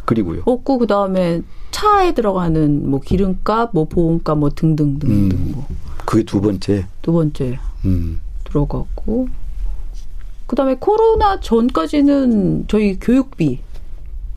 그리고요. 0.04 0.42
없고 0.44 0.78
그 0.78 0.86
다음에 0.86 1.40
차에 1.70 2.12
들어가는 2.12 2.90
뭐 2.90 3.00
기름값, 3.00 3.70
뭐 3.72 3.86
보험값, 3.86 4.36
뭐 4.38 4.50
등등 4.50 4.98
등등 4.98 5.10
음, 5.38 5.52
뭐. 5.54 5.66
그게 6.06 6.22
두 6.22 6.40
번째. 6.40 6.86
두 7.02 7.12
번째 7.12 7.58
음. 7.84 8.20
들어갔고 8.44 9.28
그 10.46 10.56
다음에 10.56 10.76
코로나 10.78 11.40
전까지는 11.40 12.66
저희 12.68 12.98
교육비, 12.98 13.60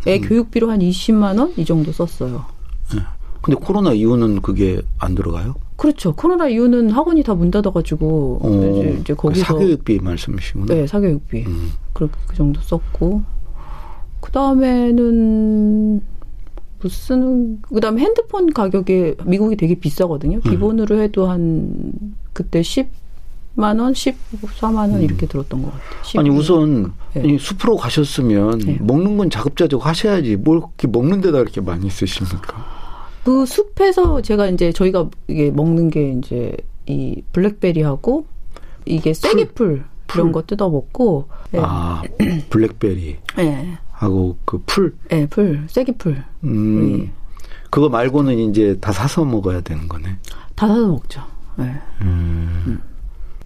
애 0.08 0.18
음. 0.18 0.22
교육비로 0.22 0.70
한 0.72 0.80
20만 0.80 1.38
원 1.40 1.54
이 1.58 1.66
정도 1.66 1.92
썼어요. 1.92 2.46
네. 2.94 3.02
근데 3.42 3.60
코로나 3.60 3.92
이후는 3.94 4.42
그게 4.42 4.82
안 4.98 5.16
들어가요? 5.16 5.56
그렇죠. 5.76 6.14
코로나 6.16 6.48
이후는 6.48 6.90
학원이 6.92 7.24
다 7.24 7.36
문 7.36 7.52
닫아가지고 7.52 8.40
어, 8.42 8.50
이제, 8.80 8.98
이제 9.02 9.14
거기서 9.14 9.46
사교육비 9.46 10.00
말씀이시구나. 10.00 10.66
네, 10.74 10.88
사교육비 10.88 11.44
음. 11.46 11.72
그, 11.94 12.10
그 12.28 12.36
정도 12.36 12.60
썼고 12.62 13.22
그 14.22 14.32
다음에는 14.32 16.02
무슨 16.80 17.62
그다음에 17.62 18.02
핸드폰 18.02 18.52
가격이 18.52 19.16
미국이 19.26 19.56
되게 19.56 19.76
비싸거든요. 19.76 20.38
음. 20.38 20.42
기본으로 20.42 21.00
해도 21.02 21.28
한 21.28 21.94
그때 22.34 22.62
10만 22.62 23.80
원, 23.80 23.94
14만 23.94 24.76
원 24.76 24.96
음. 24.96 25.02
이렇게 25.02 25.26
들었던 25.26 25.64
것 25.64 25.72
같아요. 25.72 26.20
아니 26.20 26.30
우선 26.30 26.94
네. 27.14 27.38
숲으로 27.40 27.78
가셨으면 27.78 28.60
네. 28.60 28.78
먹는 28.82 29.18
건 29.18 29.30
자급자족 29.30 29.86
하셔야지 29.86 30.36
뭘 30.38 30.60
그렇게 30.60 30.88
먹는 30.88 31.22
데다 31.22 31.40
이렇게 31.40 31.62
많이 31.62 31.90
쓰십니까? 31.90 32.78
그 33.24 33.46
숲에서 33.46 34.22
제가 34.22 34.48
이제 34.48 34.72
저희가 34.72 35.10
이게 35.28 35.52
먹는 35.52 35.90
게 35.90 36.14
이제 36.14 36.56
이 36.86 37.22
블랙베리하고 37.34 38.26
이게 38.86 39.14
쐐기풀 39.14 39.84
이런 40.14 40.32
거 40.32 40.42
뜯어 40.44 40.70
먹고 40.70 41.28
네. 41.52 41.60
아 41.62 42.02
블랙베리. 42.50 43.18
네. 43.38 43.78
하고 43.98 44.38
그 44.46 44.62
풀. 44.66 44.96
네, 45.10 45.26
풀, 45.28 45.66
쐐기풀. 45.68 46.24
음. 46.44 46.98
네. 47.00 47.12
그거 47.70 47.90
말고는 47.90 48.38
이제 48.38 48.78
다 48.80 48.92
사서 48.92 49.26
먹어야 49.26 49.62
되는 49.62 49.88
거네. 49.88 50.18
다 50.56 50.68
사서 50.68 50.88
먹죠. 50.88 51.22
네. 51.56 51.66
음. 52.02 52.64
음. 52.68 52.82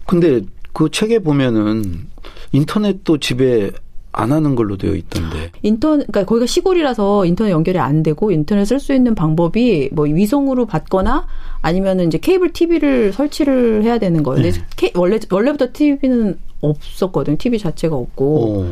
근데 0.06 0.42
그 0.72 0.90
책에 0.90 1.20
보면은 1.20 2.06
인터넷도 2.52 3.18
집에 3.18 3.70
안 4.12 4.30
하는 4.30 4.54
걸로 4.54 4.76
되어 4.76 4.94
있던데. 4.94 5.50
인터넷, 5.62 6.06
그러니까 6.06 6.26
거기가 6.26 6.44
시골이라서 6.44 7.24
인터넷 7.24 7.50
연결이 7.50 7.78
안 7.78 8.02
되고 8.02 8.30
인터넷 8.30 8.66
쓸 8.66 8.78
수 8.78 8.92
있는 8.92 9.14
방법이 9.14 9.88
뭐 9.92 10.04
위성으로 10.04 10.66
받거나 10.66 11.26
아니면은 11.62 12.08
이제 12.08 12.18
케이블 12.18 12.52
TV를 12.52 13.14
설치를 13.14 13.84
해야 13.84 13.98
되는 13.98 14.22
거예요. 14.22 14.42
네. 14.42 14.52
근데 14.76 14.92
원래 14.96 15.18
원래부터 15.30 15.68
TV는 15.72 16.38
없었거든요. 16.60 17.38
TV 17.38 17.58
자체가 17.58 17.96
없고. 17.96 18.24
오. 18.24 18.66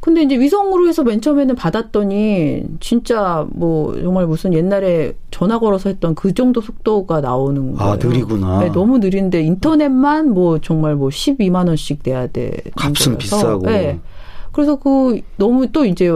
근데 0.00 0.22
이제 0.22 0.38
위성으로 0.38 0.88
해서 0.88 1.04
맨 1.04 1.20
처음에는 1.20 1.54
받았더니 1.54 2.64
진짜 2.80 3.46
뭐 3.50 3.94
정말 4.00 4.26
무슨 4.26 4.54
옛날에 4.54 5.14
전화 5.30 5.58
걸어서 5.58 5.90
했던 5.90 6.14
그 6.14 6.32
정도 6.32 6.62
속도가 6.62 7.20
나오는 7.20 7.74
아, 7.76 7.78
거예요. 7.78 7.92
아, 7.92 7.96
느리구나. 7.96 8.60
네, 8.60 8.72
너무 8.72 8.98
느린데 8.98 9.42
인터넷만 9.42 10.30
뭐 10.30 10.58
정말 10.58 10.94
뭐 10.94 11.10
12만 11.10 11.68
원씩 11.68 12.00
내야 12.02 12.26
돼. 12.28 12.56
값은 12.76 13.18
비싸고. 13.18 13.66
네. 13.66 14.00
그래서 14.52 14.76
그 14.76 15.20
너무 15.36 15.70
또 15.70 15.84
이제 15.84 16.10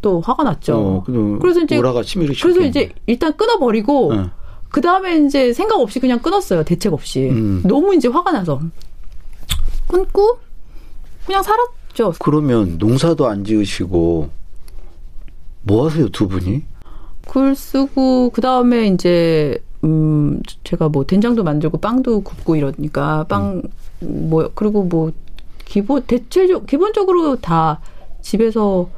또 0.00 0.20
화가 0.20 0.44
났죠. 0.44 0.76
어, 0.76 1.04
그래서 1.40 1.60
이제 1.60 1.80
그래서 1.80 2.60
이제 2.60 2.92
일단 3.06 3.36
끊어 3.36 3.58
버리고 3.58 4.14
네. 4.14 4.24
그 4.68 4.80
다음에 4.80 5.18
이제 5.18 5.52
생각 5.52 5.80
없이 5.80 5.98
그냥 5.98 6.20
끊었어요. 6.20 6.62
대책 6.62 6.92
없이. 6.92 7.30
음. 7.30 7.62
너무 7.64 7.94
이제 7.94 8.06
화가 8.06 8.30
나서 8.30 8.60
끊고 9.88 10.38
그냥 11.26 11.42
살았. 11.42 11.64
없죠. 12.02 12.18
그러면 12.22 12.76
농사도 12.78 13.26
안 13.26 13.44
지으시고 13.44 14.28
뭐 15.62 15.86
하세요 15.86 16.08
두 16.08 16.28
분이? 16.28 16.62
글 17.28 17.54
쓰고 17.54 18.30
그 18.30 18.40
다음에 18.40 18.88
이제 18.88 19.58
음 19.82 20.40
제가 20.64 20.88
뭐 20.88 21.04
된장도 21.04 21.42
만들고 21.44 21.78
빵도 21.78 22.22
굽고 22.22 22.56
이러니까 22.56 23.24
빵뭐 23.24 23.62
음. 24.02 24.48
그리고 24.54 24.84
뭐 24.84 25.12
기본 25.64 26.02
대체적 26.02 26.66
기본적으로 26.66 27.36
다 27.36 27.80
집에서 28.20 28.88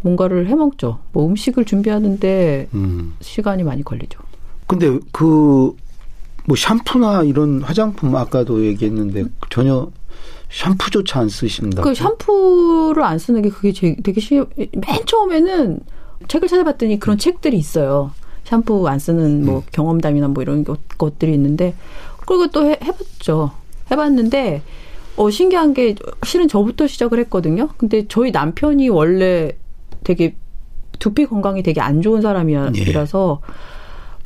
뭔가를 0.00 0.48
해 0.48 0.54
먹죠. 0.54 0.98
뭐 1.12 1.26
음식을 1.26 1.64
준비하는데 1.64 2.68
음. 2.74 3.14
시간이 3.20 3.62
많이 3.62 3.82
걸리죠. 3.82 4.20
근데 4.66 4.98
그 5.12 5.74
뭐 6.48 6.56
샴푸나 6.56 7.24
이런 7.24 7.60
화장품 7.60 8.16
아까도 8.16 8.64
얘기했는데 8.64 9.26
전혀 9.50 9.86
샴푸조차 10.50 11.20
안 11.20 11.28
쓰신다. 11.28 11.82
그 11.82 11.94
샴푸를 11.94 13.02
안 13.02 13.18
쓰는 13.18 13.42
게 13.42 13.50
그게 13.50 13.72
되게 14.02 14.20
쉬. 14.20 14.36
맨 14.36 15.06
처음에는 15.06 15.80
책을 16.26 16.48
찾아봤더니 16.48 16.98
그런 16.98 17.16
음. 17.16 17.18
책들이 17.18 17.56
있어요. 17.56 18.12
샴푸 18.44 18.88
안 18.88 18.98
쓰는 18.98 19.44
뭐 19.44 19.58
음. 19.58 19.62
경험담이나 19.72 20.28
뭐 20.28 20.42
이런 20.42 20.64
것, 20.64 21.18
들이 21.18 21.34
있는데 21.34 21.74
그리고 22.26 22.46
또 22.48 22.64
해, 22.64 22.78
해봤죠. 22.82 23.50
해봤는데 23.90 24.62
어 25.16 25.30
신기한 25.30 25.74
게 25.74 25.94
실은 26.24 26.48
저부터 26.48 26.86
시작을 26.86 27.18
했거든요. 27.20 27.68
근데 27.76 28.06
저희 28.08 28.30
남편이 28.30 28.88
원래 28.88 29.52
되게 30.04 30.34
두피 30.98 31.26
건강이 31.26 31.62
되게 31.62 31.80
안 31.80 32.02
좋은 32.02 32.22
사람이라서 32.22 33.40
예. 33.42 33.52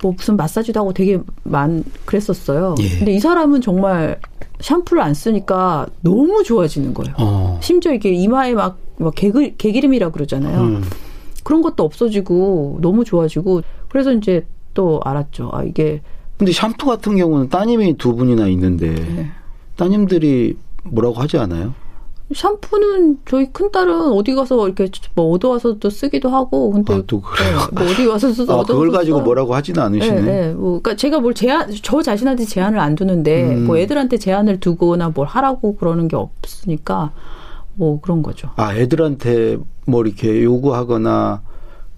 뭐 0.03 0.13
무슨 0.17 0.37
마사지도 0.37 0.81
하고 0.81 0.93
되게 0.93 1.19
많 1.45 1.83
그랬었어요. 2.05 2.75
예. 2.81 2.99
근데 2.99 3.13
이 3.13 3.21
사람은 3.21 3.61
정말 3.63 4.21
샴푸를 4.61 5.03
안 5.03 5.15
쓰니까 5.15 5.87
너무 6.03 6.43
좋아지는 6.43 6.93
거예요. 6.93 7.15
어. 7.19 7.59
심지어 7.63 7.93
이게 7.93 8.13
이마에 8.13 8.55
막, 8.55 8.79
막 8.99 9.15
개그, 9.15 9.57
개기름이라 9.57 10.11
그러잖아요. 10.11 10.61
음. 10.61 10.85
그런 11.45 11.63
것도 11.63 11.85
없어지고 11.85 12.79
너무 12.83 13.05
좋아지고 13.05 13.63
그래서 13.89 14.13
이제 14.13 14.45
또 14.75 15.01
알았죠. 15.05 15.51
아 15.53 15.63
이게 15.65 16.03
근데 16.37 16.53
샴푸 16.53 16.87
같은 16.87 17.17
경우는 17.17 17.49
따님이 17.49 17.97
두 17.97 18.17
분이나 18.17 18.49
있는데 18.49 18.95
네. 18.95 19.31
따님들이 19.77 20.57
뭐라고 20.85 21.17
하지 21.17 21.39
않아요? 21.39 21.75
샴푸는 22.35 23.19
저희 23.29 23.53
큰 23.53 23.71
딸은 23.71 24.13
어디 24.13 24.35
가서 24.35 24.67
이렇게 24.67 24.89
뭐 25.15 25.33
얻어와서 25.33 25.79
또 25.79 25.91
쓰기도 25.91 26.31
하고 26.31 26.71
근데 26.71 26.95
아, 26.95 27.03
또 27.07 27.21
그래요. 27.21 27.59
네, 27.73 27.83
뭐 27.83 27.93
어디 27.93 28.07
가서 28.07 28.33
써서 28.33 28.61
아, 28.61 28.63
그걸 28.65 28.91
가지고 28.91 29.19
써요. 29.19 29.25
뭐라고 29.25 29.55
하지는 29.55 29.83
않으시네. 29.83 30.21
네, 30.21 30.23
네. 30.23 30.53
뭐 30.55 30.81
그러니까 30.81 30.97
제가 30.97 31.21
뭘 31.21 31.35
제한 31.35 31.71
저 31.83 32.01
자신한테 32.01 32.45
제한을 32.45 32.79
안 32.79 32.95
두는데 32.95 33.55
음. 33.55 33.67
뭐 33.67 33.77
애들한테 33.77 34.17
제한을 34.19 34.61
두거나 34.61 35.11
뭘 35.11 35.27
하라고 35.27 35.77
그러는 35.77 36.09
게 36.09 36.17
없으니까 36.17 37.13
뭐 37.75 38.01
그런 38.01 38.23
거죠. 38.23 38.51
아 38.57 38.75
애들한테 38.75 39.59
뭐 39.87 40.03
이렇게 40.05 40.43
요구하거나 40.43 41.43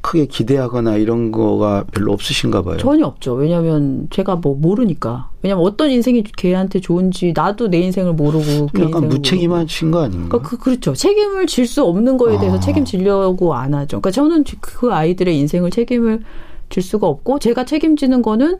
크게 0.04 0.26
기대하거나 0.26 0.96
이런 0.96 1.32
거가 1.32 1.84
별로 1.90 2.12
없으신가 2.12 2.62
봐요. 2.62 2.76
전혀 2.76 3.06
없죠. 3.06 3.32
왜냐하면 3.32 4.06
제가 4.10 4.36
뭐 4.36 4.54
모르니까. 4.54 5.30
왜냐하면 5.42 5.64
어떤 5.66 5.90
인생이 5.90 6.22
걔한테 6.36 6.78
좋은지 6.80 7.32
나도 7.34 7.68
내 7.68 7.78
인생을 7.78 8.12
모르고 8.12 8.68
그 8.74 8.82
약간 8.82 9.08
무책임하신 9.08 9.90
거 9.90 10.02
아닌가? 10.02 10.28
그러니까 10.28 10.50
그, 10.50 10.58
그렇죠. 10.58 10.92
책임을 10.92 11.46
질 11.46 11.64
수 11.64 11.82
없는 11.82 12.18
거에 12.18 12.38
대해서 12.38 12.58
아. 12.58 12.60
책임지려고 12.60 13.54
안 13.54 13.72
하죠. 13.72 14.00
그러니까 14.02 14.10
저는 14.10 14.44
그 14.60 14.92
아이들의 14.92 15.36
인생을 15.38 15.70
책임을 15.70 16.20
질 16.68 16.82
수가 16.82 17.06
없고 17.06 17.38
제가 17.38 17.64
책임지는 17.64 18.20
거는 18.20 18.58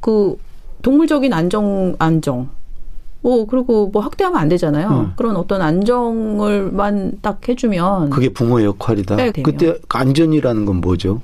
그 0.00 0.36
동물적인 0.82 1.32
안정 1.32 1.96
안정 1.98 2.50
뭐 3.24 3.46
그리고 3.46 3.88
뭐 3.90 4.02
학대하면 4.02 4.38
안 4.38 4.50
되잖아요. 4.50 4.88
음. 4.90 5.12
그런 5.16 5.34
어떤 5.36 5.62
안정을만 5.62 7.20
딱 7.22 7.40
해주면 7.48 8.10
그게 8.10 8.28
부모의 8.28 8.66
역할이다. 8.66 9.16
네, 9.16 9.32
그때 9.32 9.78
안전이라는 9.88 10.66
건 10.66 10.82
뭐죠? 10.82 11.22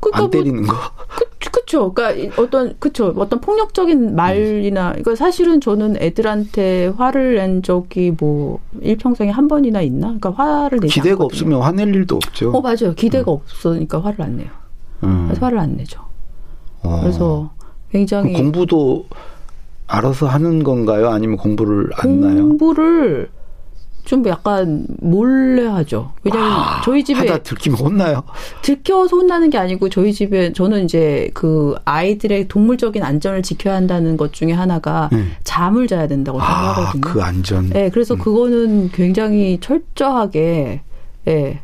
그러니까 0.00 0.18
안뭐 0.18 0.30
때리는 0.30 0.66
뭐, 0.66 0.74
거. 0.74 0.80
그, 1.16 1.50
그쵸. 1.50 1.94
그러니까 1.94 2.42
어떤 2.42 2.74
그쵸. 2.78 3.14
어떤 3.16 3.40
폭력적인 3.40 4.14
말이나 4.14 4.90
그러니까 4.90 5.16
사실은 5.16 5.62
저는 5.62 5.96
애들한테 6.02 6.88
화를 6.88 7.36
낸 7.36 7.62
적이 7.62 8.14
뭐 8.20 8.60
일평생에 8.82 9.30
한 9.30 9.48
번이나 9.48 9.80
있나? 9.80 10.18
그러니까 10.18 10.32
화를 10.32 10.80
내지 10.80 10.92
기대가 10.92 11.24
않거든요. 11.24 11.24
없으면 11.24 11.62
화낼 11.62 11.94
일도 11.94 12.16
없죠. 12.16 12.50
어 12.50 12.60
맞아요. 12.60 12.94
기대가 12.94 13.32
음. 13.32 13.36
없으니까 13.36 14.02
화를 14.02 14.20
안 14.20 14.36
내요. 14.36 14.48
음. 15.02 15.28
그래서 15.28 15.46
화를 15.46 15.58
안 15.58 15.78
내죠. 15.78 16.02
어. 16.82 17.00
그래서 17.00 17.50
굉장히 17.90 18.34
공부도 18.34 19.06
알아서 19.86 20.26
하는 20.26 20.62
건가요? 20.62 21.10
아니면 21.10 21.36
공부를 21.36 21.90
안 21.96 22.20
나요? 22.20 22.48
공부를 22.48 23.28
좀 24.04 24.26
약간 24.28 24.86
몰래 25.00 25.66
하죠. 25.66 26.12
왜냐면 26.22 26.52
아, 26.52 26.82
저희 26.84 27.02
집에 27.02 27.20
하다 27.20 27.42
들키면 27.42 27.78
혼나요. 27.78 28.22
들켜서 28.62 29.16
혼나는 29.16 29.48
게 29.48 29.56
아니고 29.56 29.88
저희 29.88 30.12
집에 30.12 30.52
저는 30.52 30.84
이제 30.84 31.30
그 31.32 31.74
아이들의 31.86 32.48
동물적인 32.48 33.02
안전을 33.02 33.42
지켜야 33.42 33.76
한다는 33.76 34.16
것 34.18 34.32
중에 34.34 34.52
하나가 34.52 35.08
음. 35.14 35.32
잠을 35.42 35.86
자야 35.88 36.06
된다고 36.06 36.40
아, 36.40 36.44
생각하거든요. 36.44 37.00
그 37.00 37.22
안전. 37.22 37.70
네, 37.70 37.88
그래서 37.88 38.14
음. 38.14 38.18
그거는 38.18 38.90
굉장히 38.92 39.58
철저하게 39.60 40.82
예. 41.26 41.32
네, 41.32 41.62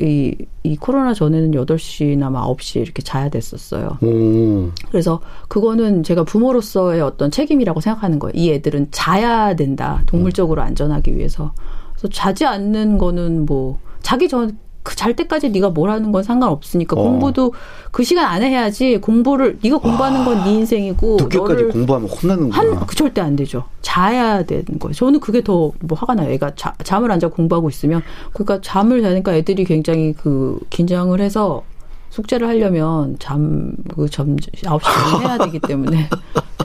이, 0.00 0.34
이 0.64 0.76
코로나 0.76 1.14
전에는 1.14 1.52
8시나 1.52 2.30
9시 2.32 2.80
이렇게 2.80 3.02
자야 3.02 3.28
됐었어요. 3.28 3.98
오. 4.02 4.70
그래서 4.88 5.20
그거는 5.48 6.02
제가 6.02 6.24
부모로서의 6.24 7.00
어떤 7.00 7.30
책임이라고 7.30 7.80
생각하는 7.80 8.18
거예요. 8.18 8.32
이 8.34 8.50
애들은 8.50 8.88
자야 8.90 9.54
된다. 9.54 10.02
동물적으로 10.06 10.62
안전하기 10.62 11.16
위해서. 11.16 11.52
그래서 11.92 12.08
자지 12.08 12.44
않는 12.44 12.98
거는 12.98 13.46
뭐, 13.46 13.78
자기 14.02 14.28
전, 14.28 14.58
그 14.84 14.94
잘 14.94 15.16
때까지 15.16 15.50
네가 15.50 15.70
뭘 15.70 15.90
하는 15.90 16.12
건 16.12 16.22
상관없으니까 16.22 16.94
어. 16.96 17.02
공부도 17.02 17.52
그 17.90 18.04
시간 18.04 18.26
안에 18.26 18.48
해야지 18.50 18.98
공부를 18.98 19.58
네가 19.62 19.78
공부하는 19.78 20.24
건 20.24 20.44
네 20.44 20.52
인생이고 20.52 21.16
늦게까지 21.20 21.64
공부하면 21.64 22.08
혼나는 22.08 22.50
거야. 22.50 22.84
그 22.86 22.94
절대 22.94 23.20
안 23.20 23.34
되죠. 23.34 23.64
자야 23.82 24.44
되는 24.44 24.64
거예요. 24.78 24.92
저는 24.94 25.20
그게 25.20 25.42
더 25.42 25.72
뭐 25.80 25.98
화가 25.98 26.14
나요. 26.14 26.30
애가 26.30 26.54
자, 26.54 26.74
잠을 26.84 27.10
안 27.10 27.18
자고 27.18 27.34
공부하고 27.34 27.68
있으면 27.70 28.02
그러니까 28.32 28.60
잠을 28.62 29.00
자니까 29.02 29.34
애들이 29.34 29.64
굉장히 29.64 30.12
그 30.12 30.58
긴장을 30.70 31.18
해서 31.20 31.62
숙제를 32.10 32.46
하려면 32.46 33.16
잠그점 33.18 34.36
9시에 34.36 35.20
해야 35.22 35.38
되기 35.38 35.58
때문에. 35.60 36.08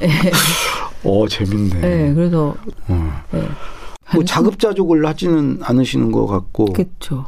네. 0.01 0.09
어, 1.03 1.27
재밌네. 1.27 1.79
네, 1.79 2.13
그래서 2.13 2.53
음. 2.89 3.11
네. 3.31 3.41
뭐 4.13 4.23
자급자족을 4.25 5.05
하지는 5.05 5.59
않으시는 5.63 6.11
것 6.11 6.27
같고. 6.27 6.65
그렇죠. 6.65 7.25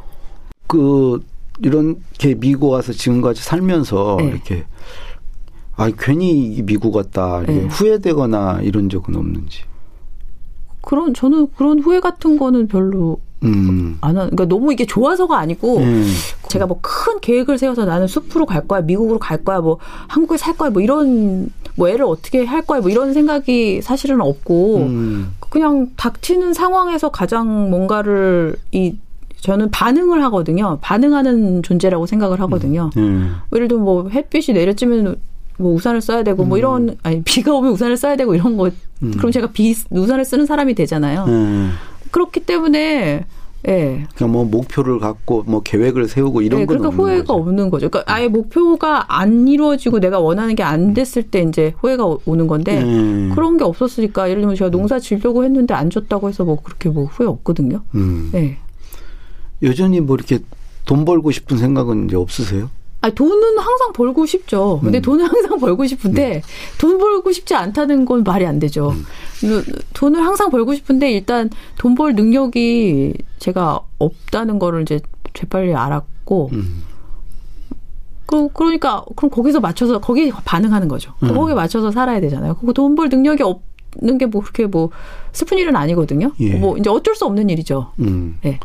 그 0.72 1.20
이렇게 1.60 2.34
미국 2.34 2.70
와서 2.70 2.94
지금까지 2.94 3.42
살면서 3.42 4.16
네. 4.20 4.28
이렇게 4.28 4.64
아 5.76 5.90
괜히 5.98 6.62
미국 6.64 6.96
왔다 6.96 7.42
네. 7.46 7.66
후회되거나 7.66 8.60
이런 8.62 8.88
적은 8.88 9.14
없는지. 9.14 9.64
그런 10.80 11.12
저는 11.12 11.48
그런 11.54 11.78
후회 11.78 12.00
같은 12.00 12.38
거는 12.38 12.68
별로 12.68 13.20
음. 13.44 13.98
안 14.00 14.16
하, 14.16 14.22
그러니까 14.22 14.46
너무 14.46 14.72
이게 14.72 14.86
좋아서가 14.86 15.38
아니고 15.38 15.78
음. 15.78 16.06
제가 16.48 16.66
뭐 16.66 16.78
큰 16.80 17.20
계획을 17.20 17.58
세워서 17.58 17.84
나는 17.84 18.06
숲으로 18.06 18.46
갈 18.46 18.66
거야, 18.66 18.80
미국으로 18.80 19.18
갈 19.18 19.44
거야, 19.44 19.60
뭐 19.60 19.78
한국에 20.08 20.38
살 20.38 20.56
거야, 20.56 20.70
뭐 20.70 20.80
이런 20.80 21.50
뭐 21.76 21.88
애를 21.88 22.06
어떻게 22.06 22.44
할 22.44 22.62
거야, 22.62 22.80
뭐 22.80 22.88
이런 22.88 23.12
생각이 23.12 23.82
사실은 23.82 24.22
없고 24.22 24.78
음. 24.78 25.34
그냥 25.50 25.90
닥치는 25.96 26.54
상황에서 26.54 27.10
가장 27.10 27.68
뭔가를 27.68 28.56
이 28.70 28.96
저는 29.42 29.70
반응을 29.70 30.22
하거든요. 30.24 30.78
반응하는 30.80 31.62
존재라고 31.62 32.06
생각을 32.06 32.40
하거든요. 32.42 32.90
음. 32.96 33.02
음. 33.02 33.36
예를 33.54 33.66
들면 33.68 33.84
뭐 33.84 34.08
햇빛이 34.08 34.56
내려지면 34.56 35.16
뭐 35.58 35.74
우산을 35.74 36.00
써야 36.00 36.22
되고 36.22 36.44
뭐 36.44 36.56
음. 36.56 36.58
이런 36.58 36.96
아니 37.02 37.22
비가 37.22 37.52
오면 37.52 37.72
우산을 37.72 37.96
써야 37.96 38.16
되고 38.16 38.34
이런 38.34 38.56
거 38.56 38.70
음. 39.02 39.12
그럼 39.18 39.32
제가 39.32 39.48
비 39.52 39.74
우산을 39.90 40.24
쓰는 40.24 40.46
사람이 40.46 40.74
되잖아요. 40.74 41.24
음. 41.26 41.72
그렇기 42.12 42.40
때문에 42.40 43.24
예. 43.68 44.06
그러니까 44.14 44.26
뭐 44.26 44.44
목표를 44.44 44.98
갖고 44.98 45.44
뭐 45.46 45.60
계획을 45.62 46.06
세우고 46.08 46.42
이런 46.42 46.60
네, 46.60 46.66
건 46.66 46.78
그러니까 46.78 47.02
후회가 47.02 47.20
거죠. 47.24 47.32
없는 47.34 47.70
거죠. 47.70 47.88
그러니까 47.88 48.12
아예 48.12 48.28
목표가 48.28 49.04
안 49.08 49.46
이루어지고 49.48 49.98
내가 50.00 50.18
원하는 50.20 50.54
게 50.54 50.62
안 50.62 50.94
됐을 50.94 51.22
때 51.24 51.42
이제 51.42 51.72
후회가 51.78 52.16
오는 52.26 52.46
건데 52.46 52.80
음. 52.82 53.32
그런 53.34 53.56
게 53.56 53.64
없었으니까 53.64 54.30
예를 54.30 54.42
들면 54.42 54.56
제가 54.56 54.70
농사 54.70 54.98
지려고 55.00 55.44
했는데 55.44 55.74
안 55.74 55.90
줬다고 55.90 56.28
해서 56.28 56.44
뭐 56.44 56.58
그렇게 56.62 56.88
뭐 56.88 57.04
후회 57.06 57.26
없거든요. 57.26 57.82
음. 57.96 58.30
네. 58.32 58.58
여전히 59.62 60.00
뭐 60.00 60.16
이렇게 60.16 60.38
돈 60.84 61.04
벌고 61.04 61.30
싶은 61.30 61.56
생각은 61.58 62.06
이제 62.06 62.16
없으세요? 62.16 62.70
아 63.00 63.10
돈은 63.10 63.58
항상 63.58 63.92
벌고 63.92 64.26
싶죠. 64.26 64.78
근데 64.82 64.98
음. 64.98 65.02
돈은 65.02 65.26
항상 65.26 65.58
벌고 65.58 65.86
싶은데 65.86 66.36
음. 66.36 66.40
돈 66.78 66.98
벌고 66.98 67.32
싶지 67.32 67.54
않다는 67.54 68.04
건 68.04 68.22
말이 68.22 68.46
안 68.46 68.58
되죠. 68.60 68.90
음. 68.90 69.04
돈을 69.94 70.24
항상 70.24 70.50
벌고 70.50 70.74
싶은데 70.74 71.10
일단 71.10 71.50
돈 71.78 71.94
벌 71.96 72.14
능력이 72.14 73.14
제가 73.40 73.80
없다는 73.98 74.58
거를 74.60 74.82
이제 74.82 75.00
재빨리 75.34 75.74
알았고 75.74 76.50
음. 76.52 76.84
그 78.26 78.48
그러니까 78.52 79.04
그럼 79.16 79.30
거기서 79.30 79.60
맞춰서 79.60 80.00
거기에 80.00 80.30
반응하는 80.44 80.88
거죠. 80.88 81.12
음. 81.24 81.34
거기에 81.34 81.54
맞춰서 81.54 81.90
살아야 81.90 82.20
되잖아요. 82.20 82.54
그거 82.54 82.72
돈벌 82.72 83.08
능력이 83.08 83.42
없는 83.42 84.18
게 84.18 84.26
뭐 84.26 84.40
그렇게 84.42 84.66
뭐 84.66 84.90
슬픈 85.32 85.58
일은 85.58 85.74
아니거든요. 85.76 86.32
예. 86.40 86.54
뭐 86.54 86.76
이제 86.78 86.88
어쩔 86.88 87.14
수 87.16 87.24
없는 87.26 87.50
일이죠. 87.50 87.92
음. 87.98 88.38
네. 88.42 88.58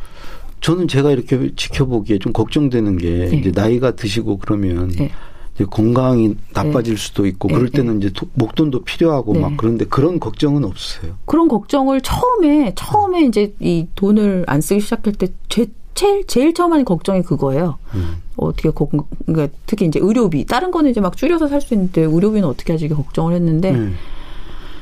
저는 0.61 0.87
제가 0.87 1.11
이렇게 1.11 1.51
지켜보기에 1.55 2.19
좀 2.19 2.33
걱정되는 2.33 2.97
게 2.97 3.29
네. 3.29 3.37
이제 3.37 3.51
나이가 3.53 3.91
드시고 3.91 4.37
그러면 4.37 4.89
네. 4.89 5.09
이제 5.55 5.65
건강이 5.65 6.35
나빠질 6.53 6.95
네. 6.95 7.01
수도 7.01 7.25
있고 7.25 7.47
그럴 7.47 7.69
네. 7.69 7.77
때는 7.77 7.97
이제 8.01 8.11
목돈도 8.33 8.83
필요하고 8.83 9.33
막 9.33 9.51
네. 9.51 9.55
그런데 9.57 9.85
그런 9.85 10.19
걱정은 10.19 10.63
없으세요? 10.63 11.15
그런 11.25 11.47
걱정을 11.47 12.01
처음에 12.01 12.73
처음에 12.75 13.21
이제 13.25 13.53
이 13.59 13.87
돈을 13.95 14.45
안 14.47 14.61
쓰기 14.61 14.81
시작할 14.81 15.13
때 15.13 15.27
제, 15.49 15.67
제일 15.95 16.25
제일 16.27 16.53
처음 16.53 16.73
하는 16.73 16.85
걱정이 16.85 17.21
그거예요. 17.23 17.77
음. 17.95 18.17
어떻게 18.35 18.69
거, 18.69 18.87
그러니까 19.25 19.55
특히 19.65 19.87
이제 19.87 19.99
의료비 19.99 20.45
다른 20.45 20.69
거는 20.69 20.91
이제 20.91 21.01
막 21.01 21.17
줄여서 21.17 21.47
살 21.47 21.59
수 21.59 21.73
있는데 21.73 22.03
의료비는 22.03 22.47
어떻게 22.47 22.73
하지 22.73 22.87
걱정을 22.87 23.33
했는데 23.33 23.71
음. 23.71 23.95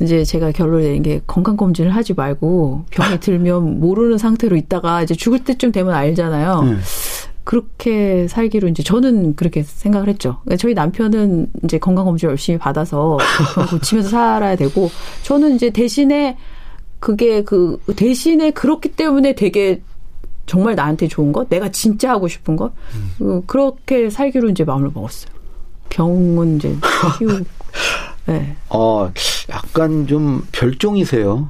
이제 0.02 0.24
제가 0.24 0.52
결론을 0.52 0.84
내린 0.84 1.04
게 1.04 1.22
건강 1.28 1.58
검진을 1.58 1.92
하지 1.92 2.14
말고 2.14 2.86
병이 2.92 3.20
들면 3.20 3.80
모르는 3.80 4.18
상태로 4.18 4.56
있다가 4.56 5.04
이제 5.04 5.14
죽을 5.14 5.44
때쯤 5.44 5.72
되면 5.72 5.94
알잖아요. 5.94 6.64
네. 6.64 6.76
그렇게 7.44 8.28
살기로 8.28 8.68
이제 8.68 8.82
저는 8.82 9.36
그렇게 9.36 9.62
생각을 9.64 10.10
했죠. 10.10 10.40
그러니까 10.44 10.58
저희 10.58 10.74
남편은 10.74 11.52
이제 11.64 11.78
건강 11.78 12.06
검진 12.06 12.30
열심히 12.30 12.58
받아서 12.58 13.18
고치면서 13.70 14.10
살아야 14.10 14.56
되고 14.56 14.90
저는 15.22 15.56
이제 15.56 15.70
대신에 15.70 16.38
그게 17.00 17.44
그 17.44 17.80
대신에 17.96 18.50
그렇기 18.50 18.90
때문에 18.94 19.36
되게 19.36 19.82
정말 20.48 20.76
나한테 20.76 21.08
좋은 21.08 21.32
것, 21.32 21.50
내가 21.50 21.70
진짜 21.70 22.12
하고 22.12 22.28
싶은 22.28 22.56
것, 22.56 22.72
음. 23.22 23.42
그렇게 23.46 24.10
살기로 24.10 24.50
이제 24.50 24.64
마음을 24.64 24.90
먹었어요. 24.94 25.34
병은 25.90 26.58
이제 26.58 26.76
키우고. 27.20 27.46
네. 28.28 28.56
어, 28.70 29.12
약간 29.50 30.08
좀 30.08 30.46
별종이세요. 30.52 31.50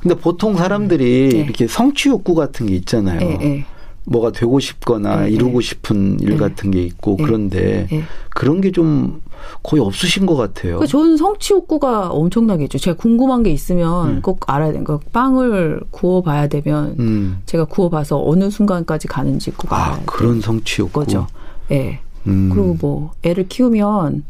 근데 0.00 0.14
보통 0.16 0.54
사람들이 0.56 1.28
네. 1.30 1.38
이렇게 1.38 1.66
성취 1.66 2.10
욕구 2.10 2.34
같은 2.34 2.66
게 2.66 2.74
있잖아요. 2.76 3.18
네, 3.20 3.38
네. 3.38 3.64
뭐가 4.06 4.32
되고 4.32 4.60
싶거나 4.60 5.22
네, 5.22 5.30
이루고 5.30 5.60
네. 5.60 5.66
싶은 5.66 6.20
일 6.20 6.30
네. 6.30 6.36
같은 6.36 6.70
게 6.70 6.82
있고 6.82 7.16
그런데 7.16 7.86
그런 8.30 8.60
게 8.60 8.70
좀 8.70 9.22
거의 9.62 9.82
없으신 9.82 10.24
것 10.26 10.36
같아요. 10.36 10.76
그러니까 10.76 10.86
저는 10.86 11.16
성취 11.18 11.52
욕구가 11.52 12.08
엄청나게 12.10 12.64
있죠. 12.64 12.78
제가 12.78 12.96
궁금한 12.96 13.42
게 13.42 13.50
있으면 13.50 14.08
음. 14.16 14.22
꼭 14.22 14.40
알아야 14.50 14.72
되는 14.72 14.84
거. 14.84 15.00
빵을 15.12 15.80
구워봐야 15.90 16.48
되면 16.48 16.96
음. 16.98 17.38
제가 17.46 17.64
구워봐서 17.66 18.22
어느 18.24 18.50
순간까지 18.50 19.06
가는지 19.08 19.50
꼭 19.50 19.72
아, 19.72 19.86
알아야 19.86 20.02
그런 20.06 20.40
성취 20.40 20.80
욕구. 20.80 21.00
거죠. 21.00 21.26
예. 21.70 21.74
네. 21.78 22.00
음. 22.26 22.50
그리고 22.52 22.76
뭐 22.80 23.12
애를 23.22 23.48
키우면 23.48 24.24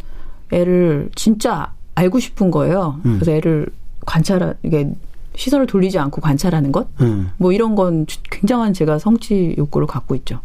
애를 0.54 1.10
진짜 1.14 1.72
알고 1.94 2.20
싶은 2.20 2.50
거예요. 2.50 3.00
음. 3.04 3.14
그래서 3.18 3.32
애를 3.32 3.66
관찰하 4.06 4.54
이게 4.62 4.88
시선을 5.36 5.66
돌리지 5.66 5.98
않고 5.98 6.20
관찰하는 6.20 6.70
것, 6.70 6.86
음. 7.00 7.30
뭐 7.38 7.52
이런 7.52 7.74
건 7.74 8.06
굉장한 8.30 8.72
제가 8.72 8.98
성취 8.98 9.54
욕구를 9.58 9.86
갖고 9.86 10.14
있죠. 10.14 10.40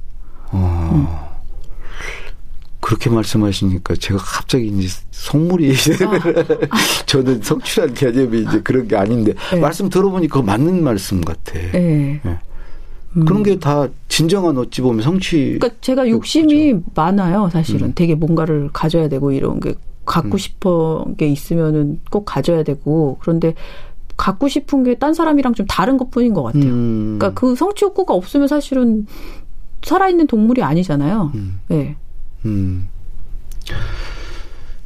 어. 0.51 0.89
음. 0.93 1.29
그렇게 2.81 3.09
말씀하시니까 3.09 3.95
제가 3.95 4.19
갑자기 4.19 4.67
이제 4.67 4.87
성물이 5.11 5.73
아. 5.73 5.75
저는 7.05 7.41
성취란 7.41 7.93
개념이 7.93 8.41
이제 8.43 8.61
그런 8.61 8.87
게 8.87 8.95
아닌데 8.95 9.33
네. 9.51 9.59
말씀 9.59 9.89
들어보니까 9.89 10.41
맞는 10.41 10.83
말씀 10.83 11.21
같아. 11.21 11.53
네. 11.53 12.19
네. 12.23 12.39
음. 13.17 13.25
그런 13.25 13.43
게 13.43 13.59
다 13.59 13.87
진정한 14.07 14.57
어찌 14.57 14.81
보면 14.81 15.01
성취. 15.03 15.57
그러니까 15.59 15.69
제가 15.81 16.07
욕심이 16.09 16.71
그렇죠. 16.71 16.83
많아요, 16.95 17.49
사실은. 17.51 17.87
음. 17.87 17.91
되게 17.95 18.15
뭔가를 18.15 18.69
가져야 18.71 19.07
되고 19.09 19.31
이런 19.31 19.59
게 19.59 19.75
갖고 20.09 20.35
음. 20.35 20.37
싶어 20.37 21.05
게 21.17 21.27
있으면은 21.27 21.99
꼭 22.09 22.25
가져야 22.25 22.63
되고 22.63 23.17
그런데 23.21 23.53
갖고 24.17 24.49
싶은 24.49 24.83
게 24.83 24.95
딴 24.95 25.13
사람이랑 25.13 25.53
좀 25.53 25.65
다른 25.67 25.97
것 25.97 26.09
뿐인 26.09 26.33
것 26.33 26.41
같아요. 26.43 26.65
음. 26.65 27.17
그러니까 27.19 27.39
그 27.39 27.55
성취 27.55 27.85
욕구가 27.85 28.13
없으면 28.15 28.47
사실은 28.47 29.05
살아있는 29.83 30.27
동물이 30.27 30.63
아니잖아요. 30.63 31.31
음. 31.35 31.59
네. 31.69 31.95
음. 32.45 32.89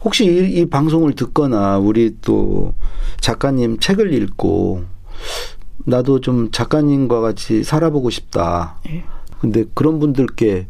혹시 0.04 0.26
이, 0.26 0.60
이, 0.60 0.66
방송을 0.66 1.14
듣거나 1.14 1.78
우리 1.80 2.18
또 2.22 2.74
작가님 3.22 3.80
책을 3.80 4.14
읽고 4.14 4.84
나도 5.86 6.20
좀 6.20 6.52
작가님과 6.52 7.22
같이 7.22 7.64
살아보고 7.64 8.10
싶다. 8.10 8.76
네. 8.86 9.06
근데 9.40 9.64
그런 9.74 10.00
분들께 10.00 10.68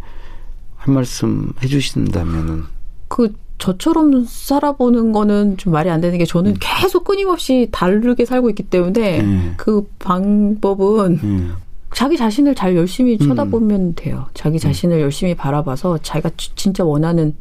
한 0.76 0.94
말씀 0.94 1.52
해주신다면은 1.64 2.66
그 3.08 3.34
저처럼 3.58 4.26
살아보는 4.28 5.12
거는 5.12 5.58
좀 5.58 5.74
말이 5.74 5.90
안 5.90 6.02
되는 6.02 6.18
게 6.18 6.26
저는 6.26 6.52
음. 6.52 6.56
계속 6.60 7.04
끊임없이 7.04 7.70
다르게 7.72 8.26
살고 8.26 8.50
있기 8.50 8.64
때문에 8.64 9.22
음. 9.22 9.54
그 9.58 9.88
방법은 10.00 11.20
음. 11.24 11.56
자기 11.94 12.18
자신을 12.18 12.56
잘 12.56 12.76
열심히 12.76 13.18
음. 13.22 13.28
쳐다보면 13.28 13.96
돼요. 13.96 14.26
자기 14.34 14.58
음. 14.58 14.60
자신을 14.60 15.00
열심히 15.00 15.36
바라봐서 15.36 16.00
자기가 16.00 16.32
진짜 16.36 16.84
원하는 16.84 17.36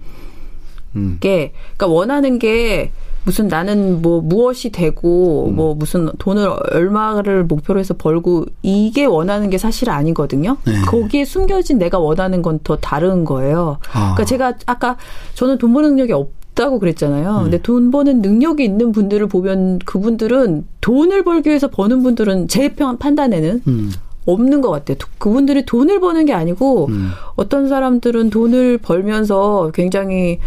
음. 0.94 1.16
게, 1.20 1.52
그러니까 1.76 1.86
원하는 1.86 2.38
게 2.38 2.92
무슨 3.24 3.48
나는 3.48 4.02
뭐 4.02 4.20
무엇이 4.20 4.70
되고 4.70 5.48
음. 5.48 5.56
뭐 5.56 5.74
무슨 5.74 6.10
돈을 6.18 6.48
얼마를 6.72 7.44
목표로 7.44 7.78
해서 7.80 7.94
벌고 7.94 8.46
이게 8.62 9.04
원하는 9.04 9.50
게 9.50 9.58
사실 9.58 9.90
아니거든요. 9.90 10.56
네. 10.64 10.80
거기에 10.86 11.24
숨겨진 11.24 11.78
내가 11.78 11.98
원하는 11.98 12.40
건 12.40 12.52
더 12.64 12.76
다른 12.76 13.24
거예요. 13.24 13.78
아. 13.92 14.14
그러니까 14.14 14.24
제가 14.24 14.54
아까 14.66 14.96
저는 15.34 15.58
돈 15.58 15.72
버는 15.72 15.90
능력이 15.90 16.12
없 16.12 16.30
다고 16.54 16.78
그랬잖아요. 16.78 17.38
음. 17.38 17.42
근데 17.44 17.62
돈 17.62 17.90
버는 17.90 18.20
능력이 18.20 18.62
있는 18.62 18.92
분들을 18.92 19.26
보면 19.26 19.78
그분들은 19.80 20.66
돈을 20.82 21.24
벌기 21.24 21.48
위해서 21.48 21.68
버는 21.68 22.02
분들은 22.02 22.48
제 22.48 22.74
판단에는 22.74 23.62
음. 23.66 23.90
없는 24.26 24.60
것 24.60 24.70
같아요. 24.70 24.98
그분들이 25.18 25.64
돈을 25.64 25.98
버는 26.00 26.26
게 26.26 26.34
아니고 26.34 26.88
음. 26.90 27.10
어떤 27.36 27.68
사람들은 27.68 28.30
돈을 28.30 28.78
벌면서 28.78 29.70
굉장히 29.72 30.38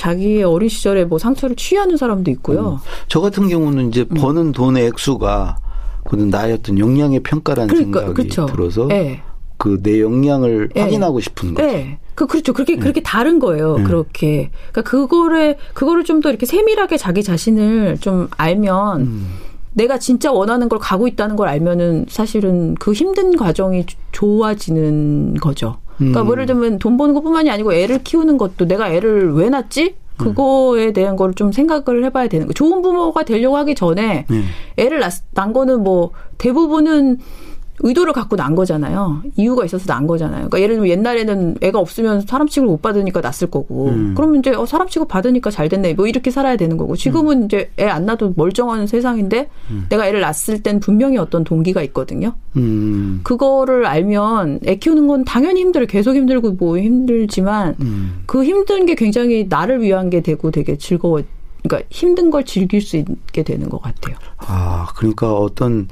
자기의 0.00 0.44
어린 0.44 0.70
시절에 0.70 1.04
뭐 1.04 1.18
상처를 1.18 1.56
취하는 1.56 1.98
사람도 1.98 2.30
있고요. 2.30 2.80
음. 2.82 2.88
저 3.08 3.20
같은 3.20 3.48
경우는 3.48 3.88
이제 3.90 4.06
음. 4.10 4.16
버는 4.16 4.52
돈의 4.52 4.86
액수가 4.86 5.58
그는 6.08 6.30
나의 6.30 6.54
어떤 6.54 6.78
역량의 6.78 7.20
평가라는 7.20 7.68
그러니까, 7.68 8.00
생각이 8.00 8.22
그쵸. 8.22 8.46
들어서 8.46 8.86
네. 8.86 9.20
그내 9.58 10.00
역량을 10.00 10.70
네. 10.74 10.80
확인하고 10.80 11.20
싶은 11.20 11.52
거죠. 11.52 11.66
네. 11.66 11.98
그 12.14 12.26
그렇죠. 12.26 12.54
그렇게 12.54 12.76
네. 12.76 12.80
그렇게 12.80 13.02
다른 13.02 13.38
거예요. 13.38 13.74
그렇게. 13.84 14.50
그러니까 14.72 14.90
그거를 14.90 15.58
그거를 15.74 16.04
좀 16.04 16.22
더 16.22 16.30
이렇게 16.30 16.46
세밀하게 16.46 16.96
자기 16.96 17.22
자신을 17.22 17.98
좀 18.00 18.28
알면 18.38 19.00
음. 19.02 19.26
내가 19.74 19.98
진짜 19.98 20.32
원하는 20.32 20.70
걸 20.70 20.78
가고 20.78 21.06
있다는 21.08 21.36
걸 21.36 21.48
알면은 21.48 22.06
사실은 22.08 22.74
그 22.76 22.94
힘든 22.94 23.36
과정이 23.36 23.84
좋아지는 24.12 25.34
거죠. 25.34 25.76
그러니까 26.00 26.24
뭐 26.24 26.32
예를 26.32 26.46
들면 26.46 26.78
돈 26.78 26.96
버는 26.96 27.14
것뿐만이 27.14 27.50
아니고 27.50 27.72
애를 27.72 28.02
키우는 28.02 28.36
것도 28.38 28.66
내가 28.66 28.90
애를 28.90 29.32
왜 29.34 29.48
낳지? 29.50 29.94
그거에 30.18 30.92
대한 30.92 31.16
걸 31.16 31.32
좀 31.34 31.50
생각을 31.52 32.04
해봐야 32.04 32.28
되는 32.28 32.46
거. 32.46 32.52
좋은 32.52 32.82
부모가 32.82 33.22
되려고 33.24 33.56
하기 33.58 33.74
전에 33.74 34.26
네. 34.28 34.42
애를 34.76 34.98
낳, 34.98 35.08
낳은 35.32 35.52
거는 35.54 35.82
뭐 35.82 36.10
대부분은 36.36 37.18
의도를 37.80 38.12
갖고 38.12 38.36
난 38.36 38.54
거잖아요. 38.54 39.22
이유가 39.36 39.64
있어서 39.64 39.86
난 39.86 40.06
거잖아요. 40.06 40.48
그러니까 40.48 40.60
예를 40.60 40.76
들면 40.76 40.88
옛날에는 40.90 41.56
애가 41.60 41.78
없으면 41.78 42.22
사람 42.22 42.48
취급을 42.48 42.70
못 42.70 42.82
받으니까 42.82 43.20
났을 43.20 43.50
거고, 43.50 43.88
음. 43.88 44.14
그러면 44.16 44.40
이제 44.40 44.50
어, 44.50 44.66
사람 44.66 44.88
취급 44.88 45.08
받으니까 45.08 45.50
잘 45.50 45.68
됐네. 45.68 45.94
뭐 45.94 46.06
이렇게 46.06 46.30
살아야 46.30 46.56
되는 46.56 46.76
거고, 46.76 46.96
지금은 46.96 47.42
음. 47.42 47.44
이제 47.46 47.70
애 47.78 47.90
안 47.90 48.06
낳아도 48.06 48.32
멀쩡한 48.36 48.86
세상인데 48.86 49.48
음. 49.70 49.86
내가 49.88 50.06
애를 50.06 50.20
낳았을 50.20 50.62
땐 50.62 50.80
분명히 50.80 51.18
어떤 51.18 51.42
동기가 51.44 51.82
있거든요. 51.82 52.34
음. 52.56 53.20
그거를 53.24 53.84
알면 53.86 54.60
애 54.66 54.76
키우는 54.76 55.06
건 55.06 55.24
당연히 55.24 55.60
힘들어. 55.60 55.86
계속 55.86 56.14
힘들고 56.14 56.52
뭐 56.52 56.78
힘들지만 56.78 57.76
음. 57.80 58.22
그 58.26 58.44
힘든 58.44 58.86
게 58.86 58.94
굉장히 58.94 59.46
나를 59.48 59.82
위한 59.82 60.10
게 60.10 60.20
되고 60.20 60.50
되게 60.50 60.76
즐거워. 60.78 61.22
그러니까 61.62 61.86
힘든 61.90 62.30
걸 62.30 62.44
즐길 62.44 62.80
수 62.80 62.96
있게 62.96 63.42
되는 63.42 63.68
것 63.68 63.82
같아요. 63.82 64.16
아, 64.38 64.88
그러니까 64.96 65.34
어떤 65.34 65.88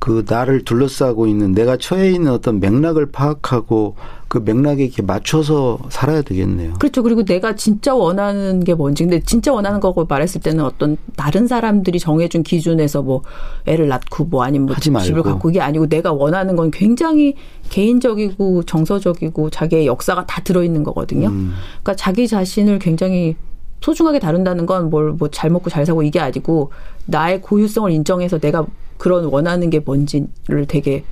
그 0.00 0.24
나를 0.28 0.64
둘러싸고 0.64 1.26
있는 1.26 1.52
내가 1.52 1.76
처해 1.76 2.10
있는 2.12 2.30
어떤 2.30 2.60
맥락을 2.60 3.06
파악하고 3.10 3.96
그 4.28 4.38
맥락에 4.38 4.84
이렇게 4.84 5.02
맞춰서 5.02 5.78
살아야 5.88 6.22
되겠네요. 6.22 6.74
그렇죠. 6.74 7.02
그리고 7.02 7.24
내가 7.24 7.56
진짜 7.56 7.94
원하는 7.94 8.62
게 8.62 8.74
뭔지. 8.74 9.02
근데 9.02 9.20
진짜 9.20 9.52
원하는 9.52 9.80
거고 9.80 10.04
말했을 10.04 10.40
때는 10.40 10.64
어떤 10.64 10.96
다른 11.16 11.46
사람들이 11.48 11.98
정해준 11.98 12.42
기준에서 12.42 13.02
뭐 13.02 13.22
애를 13.66 13.88
낳고 13.88 14.26
뭐 14.26 14.44
아니면 14.44 14.66
뭐 14.66 14.76
집을 14.76 15.22
갖고 15.22 15.50
이게 15.50 15.60
아니고 15.60 15.88
내가 15.88 16.12
원하는 16.12 16.54
건 16.56 16.70
굉장히 16.70 17.34
개인적이고 17.70 18.64
정서적이고 18.64 19.50
자기의 19.50 19.86
역사가 19.86 20.26
다 20.26 20.42
들어있는 20.42 20.84
거거든요. 20.84 21.28
음. 21.28 21.54
그러니까 21.82 21.96
자기 21.96 22.28
자신을 22.28 22.78
굉장히 22.78 23.34
소중하게 23.80 24.18
다룬다는 24.18 24.66
건 24.66 24.90
뭘 24.90 25.16
뭐 25.18 25.28
잘 25.30 25.50
먹고 25.50 25.70
잘 25.70 25.86
사고 25.86 26.02
이게 26.02 26.20
아니고 26.20 26.70
나의 27.06 27.40
고유성을 27.40 27.90
인정해서 27.92 28.38
내가 28.38 28.66
그런 28.98 29.24
원하는 29.26 29.70
게 29.70 29.78
뭔지를 29.78 30.66
되게 30.68 31.04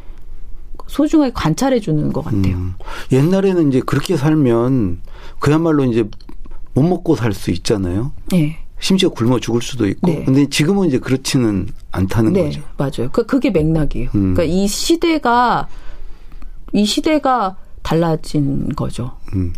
소중하게 0.87 1.33
관찰해 1.35 1.81
주는 1.81 2.13
것 2.13 2.23
같아요. 2.25 2.55
음. 2.57 2.75
옛날에는 3.11 3.69
이제 3.69 3.81
그렇게 3.81 4.17
살면 4.17 5.01
그야말로 5.39 5.85
이제 5.85 6.05
못 6.75 6.83
먹고 6.83 7.17
살 7.17 7.33
수 7.33 7.51
있잖아요. 7.51 8.13
네. 8.31 8.59
심지어 8.79 9.09
굶어 9.09 9.41
죽을 9.41 9.63
수도 9.63 9.87
있고. 9.89 10.07
네. 10.11 10.25
근데 10.25 10.47
지금은 10.47 10.89
이제 10.89 10.99
그렇지는 10.99 11.67
않다는 11.93 12.35
네, 12.35 12.45
거죠. 12.45 12.61
맞아요. 12.77 13.11
그 13.11 13.25
그게 13.25 13.51
맥락이에요. 13.51 14.11
음. 14.15 14.35
그러니까 14.35 14.45
이 14.45 14.67
시대가 14.69 15.67
이 16.73 16.85
시대가 16.85 17.57
달라진 17.83 18.69
거죠. 18.77 19.13
음. 19.35 19.53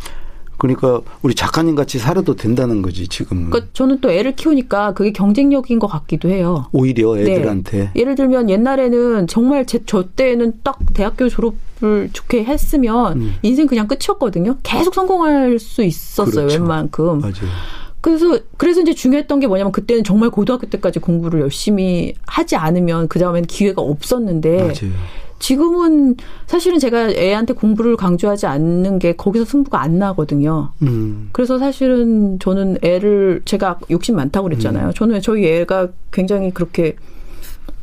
그러니까 0.59 1.01
우리 1.23 1.35
작가님 1.35 1.75
같이 1.75 1.99
살아도 1.99 2.35
된다는 2.35 2.83
거지 2.83 3.09
지금. 3.09 3.49
그러니까 3.49 3.71
저는 3.73 4.01
또 4.01 4.11
애를 4.11 4.35
키우니까 4.37 4.92
그게 4.92 5.12
경쟁력인 5.12 5.79
것 5.79 5.87
같기도 5.87 6.29
해요. 6.29 6.66
오히려 6.73 7.14
네. 7.14 7.23
애들한테. 7.33 7.79
네. 7.79 7.90
예를 7.97 8.14
들면 8.14 8.51
옛날에는 8.51 9.27
정말 9.29 9.64
제 9.64 9.79
저 9.87 10.03
때는 10.03 10.55
딱 10.64 10.79
대학교 10.92 11.29
졸업을 11.29 12.11
좋게 12.12 12.44
했으면 12.44 13.21
음. 13.21 13.35
인생 13.42 13.66
그냥 13.66 13.87
끝이었거든요. 13.88 14.57
계속 14.62 14.92
성공할 14.94 15.59
수 15.59 15.83
있었어요. 15.83 16.35
그렇죠. 16.47 16.55
웬만큼. 16.61 17.21
맞아요. 17.21 17.35
그래서 18.01 18.38
그래서 18.57 18.81
이제 18.81 18.94
중요했던 18.94 19.40
게 19.40 19.47
뭐냐면 19.47 19.73
그때는 19.73 20.05
정말 20.05 20.31
고등학교 20.31 20.68
때까지 20.68 20.99
공부를 20.99 21.40
열심히 21.40 22.14
하지 22.27 22.57
않으면 22.57 23.09
그 23.09 23.18
다음에는 23.18 23.47
기회가 23.47 23.81
없었는데 23.83 24.57
맞아요. 24.59 24.92
지금은 25.38 26.16
사실은 26.46 26.79
제가 26.79 27.11
애한테 27.11 27.55
공부를 27.55 27.96
강조하지 27.96 28.46
않는 28.46 28.98
게 28.98 29.14
거기서 29.14 29.44
승부가 29.44 29.81
안 29.81 29.98
나거든요. 29.98 30.70
음. 30.83 31.31
그래서 31.33 31.59
사실은 31.59 32.38
저는 32.38 32.79
애를 32.83 33.42
제가 33.44 33.79
욕심 33.90 34.16
많다고 34.16 34.48
그랬잖아요. 34.48 34.88
음. 34.88 34.92
저는 34.94 35.20
저희 35.20 35.46
애가 35.46 35.88
굉장히 36.12 36.51
그렇게 36.53 36.96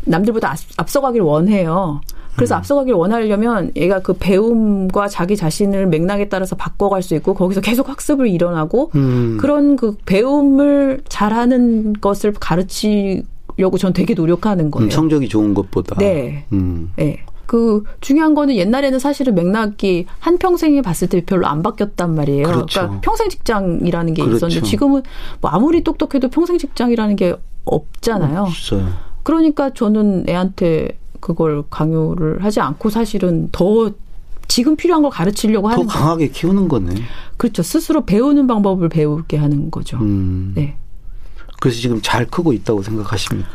남들보다 0.05 0.55
앞서가길 0.77 1.21
원해요. 1.21 2.01
그래서 2.35 2.55
음. 2.55 2.57
앞서가길 2.57 2.93
원하려면 2.93 3.71
얘가 3.75 4.01
그 4.01 4.13
배움과 4.13 5.07
자기 5.07 5.35
자신을 5.37 5.87
맥락에 5.87 6.27
따라서 6.27 6.55
바꿔갈 6.55 7.01
수 7.01 7.15
있고 7.15 7.33
거기서 7.33 7.61
계속 7.61 7.89
학습을 7.89 8.27
일어나고 8.27 8.91
음. 8.95 9.37
그런 9.39 9.77
그 9.77 9.95
배움을 10.05 11.01
잘하는 11.07 11.93
것을 11.93 12.33
가르치려고 12.33 13.77
전 13.77 13.93
되게 13.93 14.13
노력하는 14.13 14.69
거예요. 14.69 14.87
음, 14.87 14.89
성적이 14.89 15.29
좋은 15.29 15.53
것보다. 15.53 15.95
네. 15.95 16.45
음. 16.51 16.91
네. 16.97 17.23
그 17.45 17.83
중요한 18.01 18.33
거는 18.33 18.55
옛날에는 18.55 18.99
사실은 18.99 19.35
맥락이 19.35 20.05
한 20.19 20.37
평생에 20.37 20.81
봤을 20.81 21.07
때 21.07 21.23
별로 21.25 21.47
안 21.47 21.61
바뀌었단 21.61 22.15
말이에요. 22.15 22.45
그렇죠. 22.47 22.81
그러니까 22.81 23.01
평생 23.01 23.29
직장이라는 23.29 24.13
게 24.13 24.23
그렇죠. 24.23 24.37
있었는데 24.47 24.67
지금은 24.67 25.03
뭐 25.41 25.51
아무리 25.51 25.83
똑똑해도 25.83 26.29
평생 26.29 26.57
직장이라는 26.57 27.15
게 27.15 27.35
없잖아요. 27.65 28.41
없어요. 28.41 28.87
그러니까 29.23 29.73
저는 29.73 30.25
애한테 30.29 30.99
그걸 31.19 31.63
강요를 31.69 32.43
하지 32.43 32.59
않고 32.59 32.89
사실은 32.89 33.49
더 33.51 33.91
지금 34.47 34.75
필요한 34.75 35.01
걸 35.01 35.11
가르치려고 35.11 35.69
하는 35.69 35.85
더 35.85 35.91
강하게 35.91 36.27
키우는 36.29 36.67
거네. 36.67 36.93
그렇죠. 37.37 37.63
스스로 37.63 38.05
배우는 38.05 38.45
방법을 38.47 38.89
배우게 38.89 39.37
하는 39.37 39.71
거죠. 39.71 39.97
음. 39.97 40.53
네. 40.55 40.77
그래서 41.59 41.79
지금 41.79 41.99
잘 42.01 42.27
크고 42.27 42.53
있다고 42.53 42.83
생각하십니까? 42.83 43.49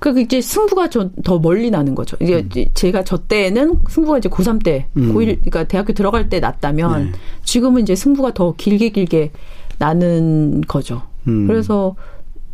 그 0.00 0.18
이제 0.18 0.40
승부가 0.40 0.88
더 1.22 1.38
멀리 1.38 1.70
나는 1.70 1.94
거죠. 1.94 2.16
이제 2.20 2.46
음. 2.56 2.64
제가 2.72 3.04
저 3.04 3.18
때는 3.18 3.78
승부가 3.88 4.18
이제 4.18 4.30
고3 4.30 4.64
때, 4.64 4.88
음. 4.96 5.14
고1, 5.14 5.40
그러니까 5.40 5.64
대학교 5.64 5.92
들어갈 5.92 6.30
때 6.30 6.40
났다면 6.40 7.04
네. 7.04 7.12
지금은 7.44 7.82
이제 7.82 7.94
승부가 7.94 8.32
더 8.32 8.54
길게 8.56 8.88
길게 8.88 9.30
나는 9.78 10.62
거죠. 10.62 11.02
음. 11.28 11.46
그래서 11.46 11.94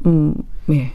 음, 0.06 0.34
네. 0.66 0.92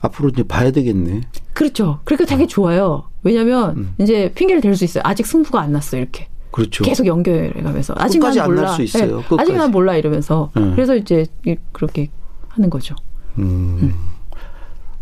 앞으로 0.00 0.30
이제 0.30 0.42
봐야 0.42 0.72
되겠네. 0.72 1.20
그렇죠. 1.54 2.00
그러니까 2.04 2.26
되게 2.28 2.46
좋아요. 2.48 3.04
왜냐면 3.22 3.76
음. 3.76 3.94
이제 3.98 4.32
핑계를 4.34 4.60
댈 4.60 4.74
수 4.74 4.84
있어요. 4.84 5.02
아직 5.06 5.24
승부가 5.24 5.60
안 5.60 5.70
났어 5.72 5.96
이렇게. 5.96 6.26
그렇죠. 6.50 6.82
계속 6.82 7.06
연결해 7.06 7.62
가면서 7.62 7.94
아직 7.96 8.18
난 8.18 8.34
몰라. 8.44 8.68
수 8.68 8.82
있어요. 8.82 9.18
네. 9.18 9.36
아직 9.38 9.54
난 9.54 9.70
몰라 9.70 9.96
이러면서 9.96 10.50
네. 10.56 10.72
그래서 10.72 10.96
이제 10.96 11.26
그렇게 11.72 12.08
하는 12.48 12.70
거죠. 12.70 12.96
음. 13.38 13.94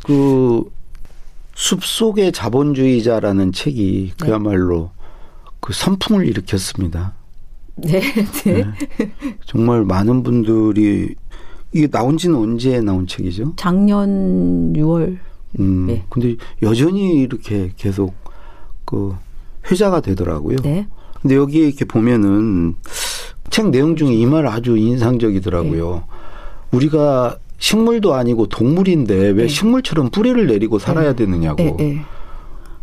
음. 0.08 0.62
그 0.64 0.70
숲속의 1.54 2.32
자본주의자라는 2.32 3.52
책이 3.52 4.12
네. 4.18 4.26
그야말로 4.26 4.90
그 5.60 5.72
선풍을 5.72 6.26
일으켰습니다. 6.26 7.14
네, 7.76 8.00
네. 8.44 8.64
네. 8.64 8.64
정말 9.44 9.84
많은 9.84 10.22
분들이 10.22 11.14
이게 11.72 11.86
나온 11.88 12.16
지는 12.16 12.36
언제 12.36 12.80
나온 12.80 13.06
책이죠? 13.06 13.54
작년 13.56 14.72
6월. 14.74 15.18
음. 15.58 15.86
네. 15.86 16.04
근데 16.08 16.36
여전히 16.62 17.20
이렇게 17.22 17.72
계속 17.76 18.14
그 18.84 19.14
회자가 19.70 20.00
되더라고요. 20.00 20.58
네. 20.62 20.86
근데 21.20 21.36
여기에 21.36 21.66
이렇게 21.68 21.84
보면은 21.84 22.76
책 23.50 23.70
내용 23.70 23.96
중에 23.96 24.12
이 24.14 24.26
말 24.26 24.46
아주 24.46 24.76
인상적이더라고요. 24.76 25.94
네. 25.94 26.02
우리가 26.72 27.38
식물도 27.58 28.14
아니고 28.14 28.48
동물인데 28.48 29.14
왜 29.14 29.32
네. 29.32 29.48
식물처럼 29.48 30.10
뿌리를 30.10 30.46
내리고 30.46 30.78
살아야 30.78 31.10
네. 31.10 31.24
되느냐고. 31.24 31.56
네, 31.56 31.74
네. 31.76 31.98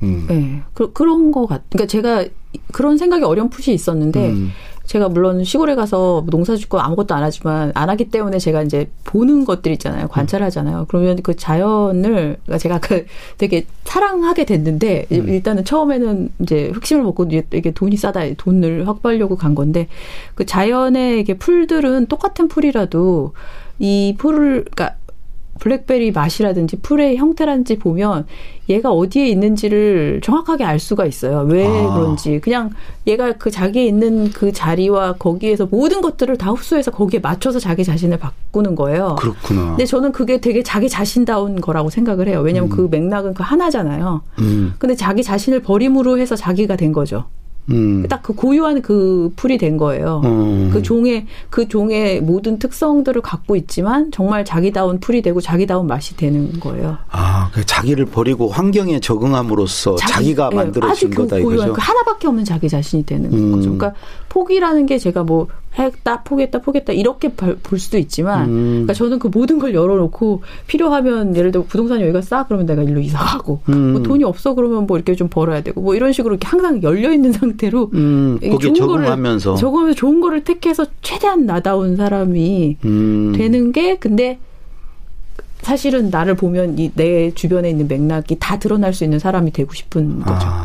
음. 0.03 0.25
네. 0.27 0.61
그, 0.73 0.91
그런 0.91 1.31
거 1.31 1.45
같, 1.45 1.63
그러니까 1.69 1.87
제가 1.87 2.25
그런 2.71 2.97
생각이 2.97 3.23
어렴풋이 3.23 3.73
있었는데, 3.73 4.29
음. 4.29 4.51
제가 4.85 5.09
물론 5.09 5.43
시골에 5.43 5.75
가서 5.75 6.25
농사 6.27 6.55
짓고 6.55 6.79
아무것도 6.79 7.15
안 7.15 7.23
하지만 7.23 7.71
안 7.73 7.89
하기 7.89 8.09
때문에 8.09 8.37
제가 8.37 8.63
이제 8.63 8.89
보는 9.05 9.45
것들 9.45 9.71
있잖아요. 9.73 10.07
관찰하잖아요. 10.09 10.85
그러면 10.89 11.21
그 11.23 11.35
자연을 11.35 12.37
그러니까 12.43 12.57
제가 12.57 12.79
그 12.79 13.05
되게 13.37 13.65
사랑하게 13.85 14.43
됐는데 14.43 15.05
음. 15.13 15.29
일단은 15.29 15.63
처음에는 15.63 16.29
이제 16.41 16.69
흑심을 16.73 17.03
먹고 17.03 17.27
이게 17.31 17.71
돈이 17.71 17.95
싸다 17.95 18.33
돈을 18.37 18.87
확보하려고 18.87 19.37
간 19.37 19.55
건데 19.55 19.87
그 20.35 20.45
자연의 20.45 21.21
이게 21.21 21.37
풀들은 21.37 22.07
똑같은 22.07 22.49
풀이라도 22.49 23.33
이 23.83 24.15
풀을 24.17 24.63
그러니까 24.71 24.95
블랙베리 25.59 26.11
맛이라든지 26.11 26.77
풀의 26.77 27.17
형태라든지 27.17 27.77
보면 27.77 28.25
얘가 28.69 28.91
어디에 28.91 29.27
있는지를 29.27 30.21
정확하게 30.23 30.63
알 30.63 30.79
수가 30.79 31.05
있어요. 31.05 31.41
왜 31.41 31.67
아. 31.67 31.93
그런지. 31.93 32.39
그냥 32.39 32.71
얘가 33.05 33.33
그 33.33 33.51
자기에 33.51 33.85
있는 33.85 34.31
그 34.31 34.53
자리와 34.53 35.13
거기에서 35.13 35.67
모든 35.69 36.01
것들을 36.01 36.37
다 36.37 36.51
흡수해서 36.51 36.91
거기에 36.91 37.19
맞춰서 37.19 37.59
자기 37.59 37.83
자신을 37.83 38.19
바꾸는 38.19 38.75
거예요. 38.75 39.15
그렇구나. 39.19 39.71
근데 39.71 39.85
저는 39.85 40.13
그게 40.13 40.39
되게 40.39 40.63
자기 40.63 40.87
자신다운 40.87 41.59
거라고 41.59 41.89
생각을 41.89 42.29
해요. 42.29 42.39
왜냐하면 42.41 42.71
음. 42.71 42.75
그 42.75 42.87
맥락은 42.89 43.33
그 43.33 43.43
하나잖아요. 43.43 44.21
음. 44.39 44.73
근데 44.79 44.95
자기 44.95 45.23
자신을 45.23 45.61
버림으로 45.61 46.19
해서 46.19 46.37
자기가 46.37 46.77
된 46.77 46.93
거죠. 46.93 47.25
음. 47.69 48.05
딱그 48.07 48.33
고유한 48.33 48.81
그 48.81 49.31
풀이 49.35 49.57
된 49.57 49.77
거예요. 49.77 50.21
음. 50.25 50.69
그 50.73 50.81
종의 50.81 51.27
그 51.49 51.67
종의 51.67 52.21
모든 52.21 52.59
특성들을 52.59 53.21
갖고 53.21 53.55
있지만 53.55 54.11
정말 54.11 54.43
자기다운 54.43 54.99
풀이 54.99 55.21
되고 55.21 55.39
자기다운 55.39 55.87
맛이 55.87 56.15
되는 56.17 56.59
거예요. 56.59 56.97
아, 57.09 57.49
그 57.53 57.65
자기를 57.65 58.05
버리고 58.05 58.49
환경에 58.49 58.99
적응함으로써 58.99 59.95
자기, 59.95 60.35
가 60.35 60.49
예, 60.51 60.55
만들어진 60.55 61.09
그 61.09 61.23
거다 61.23 61.37
고유한 61.37 61.67
이거죠. 61.69 61.73
그 61.73 61.81
하나밖에 61.81 62.27
없는 62.27 62.43
자기 62.43 62.67
자신이 62.67 63.05
되는 63.05 63.31
음. 63.31 63.51
거죠. 63.51 63.75
그러니까 63.75 63.93
포기라는 64.29 64.85
게 64.85 64.97
제가 64.97 65.23
뭐 65.23 65.47
했다 65.77 66.21
포기했다 66.23 66.59
포기했다 66.59 66.93
이렇게 66.93 67.29
볼 67.29 67.79
수도 67.79 67.97
있지만 67.97 68.49
음. 68.49 68.69
그러니까 68.71 68.93
저는 68.93 69.19
그 69.19 69.27
모든 69.27 69.59
걸 69.59 69.73
열어놓고 69.73 70.43
필요하면 70.67 71.35
예를 71.35 71.51
들어 71.51 71.63
부동산 71.67 72.01
여기가 72.01 72.21
싸 72.21 72.45
그러면 72.45 72.65
내가 72.65 72.83
일로 72.83 72.99
이사 72.99 73.17
가고 73.19 73.61
음. 73.69 73.93
뭐 73.93 74.03
돈이 74.03 74.23
없어 74.23 74.53
그러면 74.53 74.85
뭐 74.85 74.97
이렇게 74.97 75.15
좀 75.15 75.27
벌어야 75.29 75.61
되고 75.61 75.81
뭐 75.81 75.95
이런 75.95 76.13
식으로 76.13 76.35
이렇게 76.35 76.47
항상 76.47 76.81
열려 76.83 77.11
있는 77.11 77.31
상태로 77.33 77.91
음. 77.93 78.39
거기 78.41 78.73
적응하면서 78.73 79.55
적응하면서 79.55 79.95
좋은 79.97 80.21
거를 80.21 80.43
택해서 80.43 80.85
최대한 81.01 81.45
나다운 81.45 81.95
사람이 81.95 82.77
음. 82.85 83.33
되는 83.35 83.71
게 83.71 83.97
근데 83.97 84.39
사실은 85.61 86.09
나를 86.09 86.35
보면 86.35 86.77
이 86.77 86.91
내 86.95 87.31
주변에 87.31 87.69
있는 87.69 87.87
맥락이 87.87 88.37
다 88.39 88.59
드러날 88.59 88.93
수 88.93 89.03
있는 89.05 89.17
사람이 89.17 89.51
되고 89.51 89.73
싶은 89.73 90.19
거죠. 90.19 90.45
아. 90.45 90.62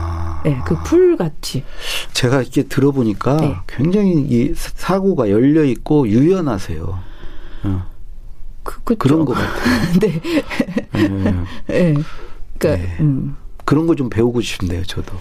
네, 0.49 0.59
그 0.67 0.75
풀 0.85 1.17
같이. 1.17 1.65
제가 2.13 2.43
이렇게 2.43 2.63
들어보니까 2.65 3.37
네. 3.39 3.55
굉장히 3.67 4.13
이 4.29 4.53
사고가 4.55 5.31
열려 5.31 5.65
있고 5.65 6.09
유연하세요. 6.09 6.99
어. 7.65 7.87
그, 8.63 8.97
그런 8.97 9.25
것 9.25 9.35
같아요. 9.35 9.51
네. 10.01 10.21
네. 10.93 11.35
네. 11.67 11.95
그러니까 12.59 12.83
네. 12.87 12.97
음. 13.01 13.37
그런 13.65 13.87
거 13.87 13.95
좀 13.95 14.09
배우고 14.11 14.41
싶은데요, 14.41 14.83
저도. 14.85 15.13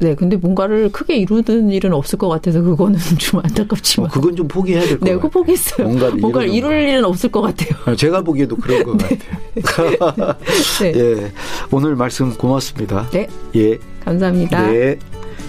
네, 0.00 0.14
근데 0.14 0.36
뭔가를 0.36 0.90
크게 0.90 1.16
이루는 1.16 1.70
일은 1.70 1.92
없을 1.94 2.18
것 2.18 2.28
같아서 2.28 2.60
그거는 2.60 2.98
좀 3.18 3.40
안타깝지만. 3.44 4.10
어, 4.10 4.12
그건 4.12 4.34
좀 4.36 4.48
포기해야 4.48 4.80
될것 4.82 5.00
네, 5.00 5.12
같아요. 5.12 5.16
네, 5.16 5.22
그 5.22 5.28
포기했어요. 5.30 5.86
뭔가를, 5.86 6.16
뭔가를 6.16 6.48
이룰 6.48 6.72
일은 6.82 7.04
없을 7.04 7.30
것 7.30 7.40
같아요. 7.42 7.70
아, 7.86 7.94
제가 7.94 8.22
보기에도 8.22 8.56
그런 8.56 8.82
것 8.82 8.96
네. 9.08 9.18
같아요. 9.62 10.34
네. 10.80 10.92
예, 10.96 11.32
오늘 11.70 11.94
말씀 11.94 12.34
고맙습니다. 12.36 13.08
네. 13.10 13.28
예. 13.56 13.78
감사합니다. 14.04 14.70
네. 14.70 14.98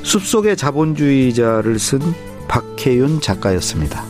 숲속의 0.04 0.58
자본주의자를 0.58 1.80
쓴 1.80 2.00
박혜윤 2.48 3.22
작가였습니다. 3.22 4.04